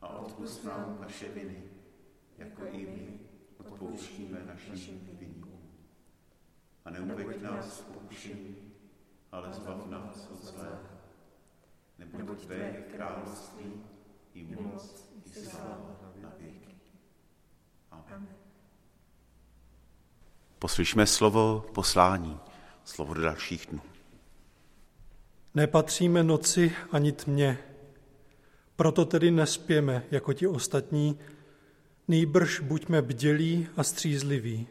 a 0.00 0.08
odpust 0.08 0.64
nám 0.64 0.98
naše 1.00 1.28
viny, 1.28 1.62
jako 2.38 2.66
i 2.66 2.86
my 2.86 3.18
odpouštíme 3.58 4.38
našim 4.46 5.08
viníkům. 5.12 5.60
A 6.84 6.90
neuveď 6.90 7.42
nás 7.42 7.80
v 7.80 7.84
pokušení, 7.92 8.56
ale 9.32 9.52
zbav 9.52 9.86
nás 9.86 10.28
od 10.32 10.44
zlého. 10.44 10.78
Neboť 11.98 12.46
Tvé 12.46 12.56
je 12.56 12.84
království, 12.96 13.84
i 14.34 14.56
moc, 14.60 15.08
i 15.24 15.30
sláva 15.30 15.96
na 16.22 16.32
věky. 16.38 16.74
Amen. 17.90 18.28
Poslyšme 20.58 21.06
slovo 21.06 21.66
poslání, 21.74 22.40
slovo 22.86 23.14
do 23.14 23.22
dalších 23.22 23.66
dnů. 23.66 23.80
Nepatříme 25.54 26.22
noci 26.22 26.72
ani 26.92 27.12
tmě, 27.12 27.58
proto 28.76 29.04
tedy 29.04 29.30
nespěme 29.30 30.02
jako 30.10 30.32
ti 30.32 30.46
ostatní, 30.46 31.18
nýbrž 32.08 32.60
buďme 32.60 33.02
bdělí 33.02 33.68
a 33.76 33.82
střízliví. 33.82 34.66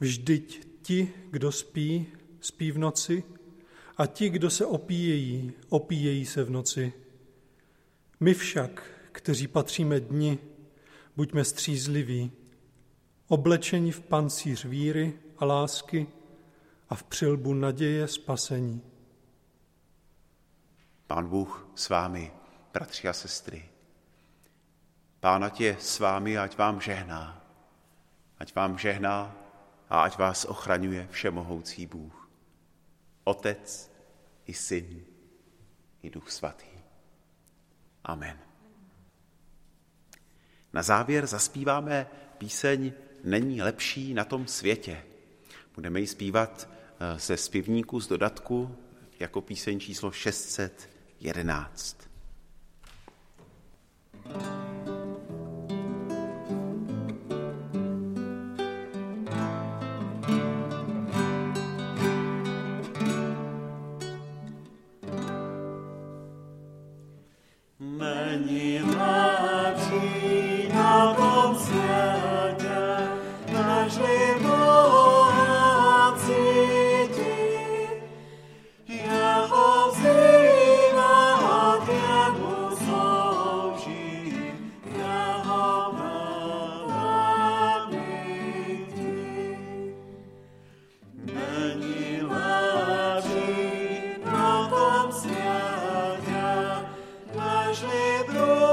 Vždyť 0.00 0.68
ti, 0.82 1.12
kdo 1.30 1.52
spí, 1.52 2.06
spí 2.40 2.72
v 2.72 2.78
noci, 2.78 3.24
a 3.96 4.06
ti, 4.06 4.28
kdo 4.28 4.50
se 4.50 4.66
opíjejí, 4.66 5.52
opíjejí 5.68 6.26
se 6.26 6.44
v 6.44 6.50
noci. 6.50 6.92
My 8.20 8.34
však, 8.34 8.90
kteří 9.12 9.46
patříme 9.46 10.00
dni, 10.00 10.38
buďme 11.16 11.44
střízliví, 11.44 12.32
oblečeni 13.28 13.92
v 13.92 14.00
pancíř 14.00 14.64
víry 14.64 15.12
a 15.38 15.44
lásky 15.44 16.06
a 16.88 16.94
v 16.94 17.02
přilbu 17.02 17.54
naděje 17.54 18.08
spasení. 18.08 18.82
Pán 21.06 21.28
Bůh 21.28 21.68
s 21.74 21.88
vámi, 21.88 22.32
bratři 22.72 23.08
a 23.08 23.12
sestry. 23.12 23.68
Pán 25.20 25.44
ať 25.44 25.60
je 25.60 25.76
s 25.80 25.98
vámi, 25.98 26.38
ať 26.38 26.58
vám 26.58 26.80
žehná. 26.80 27.44
Ať 28.38 28.54
vám 28.54 28.78
žehná 28.78 29.36
a 29.88 30.02
ať 30.02 30.18
vás 30.18 30.44
ochraňuje 30.44 31.08
všemohoucí 31.10 31.86
Bůh. 31.86 32.30
Otec 33.24 33.90
i 34.46 34.54
Syn 34.54 35.04
i 36.02 36.10
Duch 36.10 36.30
Svatý. 36.30 36.78
Amen. 38.04 38.38
Na 40.72 40.82
závěr 40.82 41.26
zaspíváme 41.26 42.06
píseň 42.38 42.92
Není 43.24 43.62
lepší 43.62 44.14
na 44.14 44.24
tom 44.24 44.46
světě. 44.46 45.04
Budeme 45.74 46.00
ji 46.00 46.06
zpívat 46.06 46.77
ze 47.16 47.36
zpěvníku 47.36 48.00
z 48.00 48.08
dodatku 48.08 48.76
jako 49.20 49.40
píseň 49.40 49.80
číslo 49.80 50.12
611. 50.12 52.07
Ani 97.82 98.67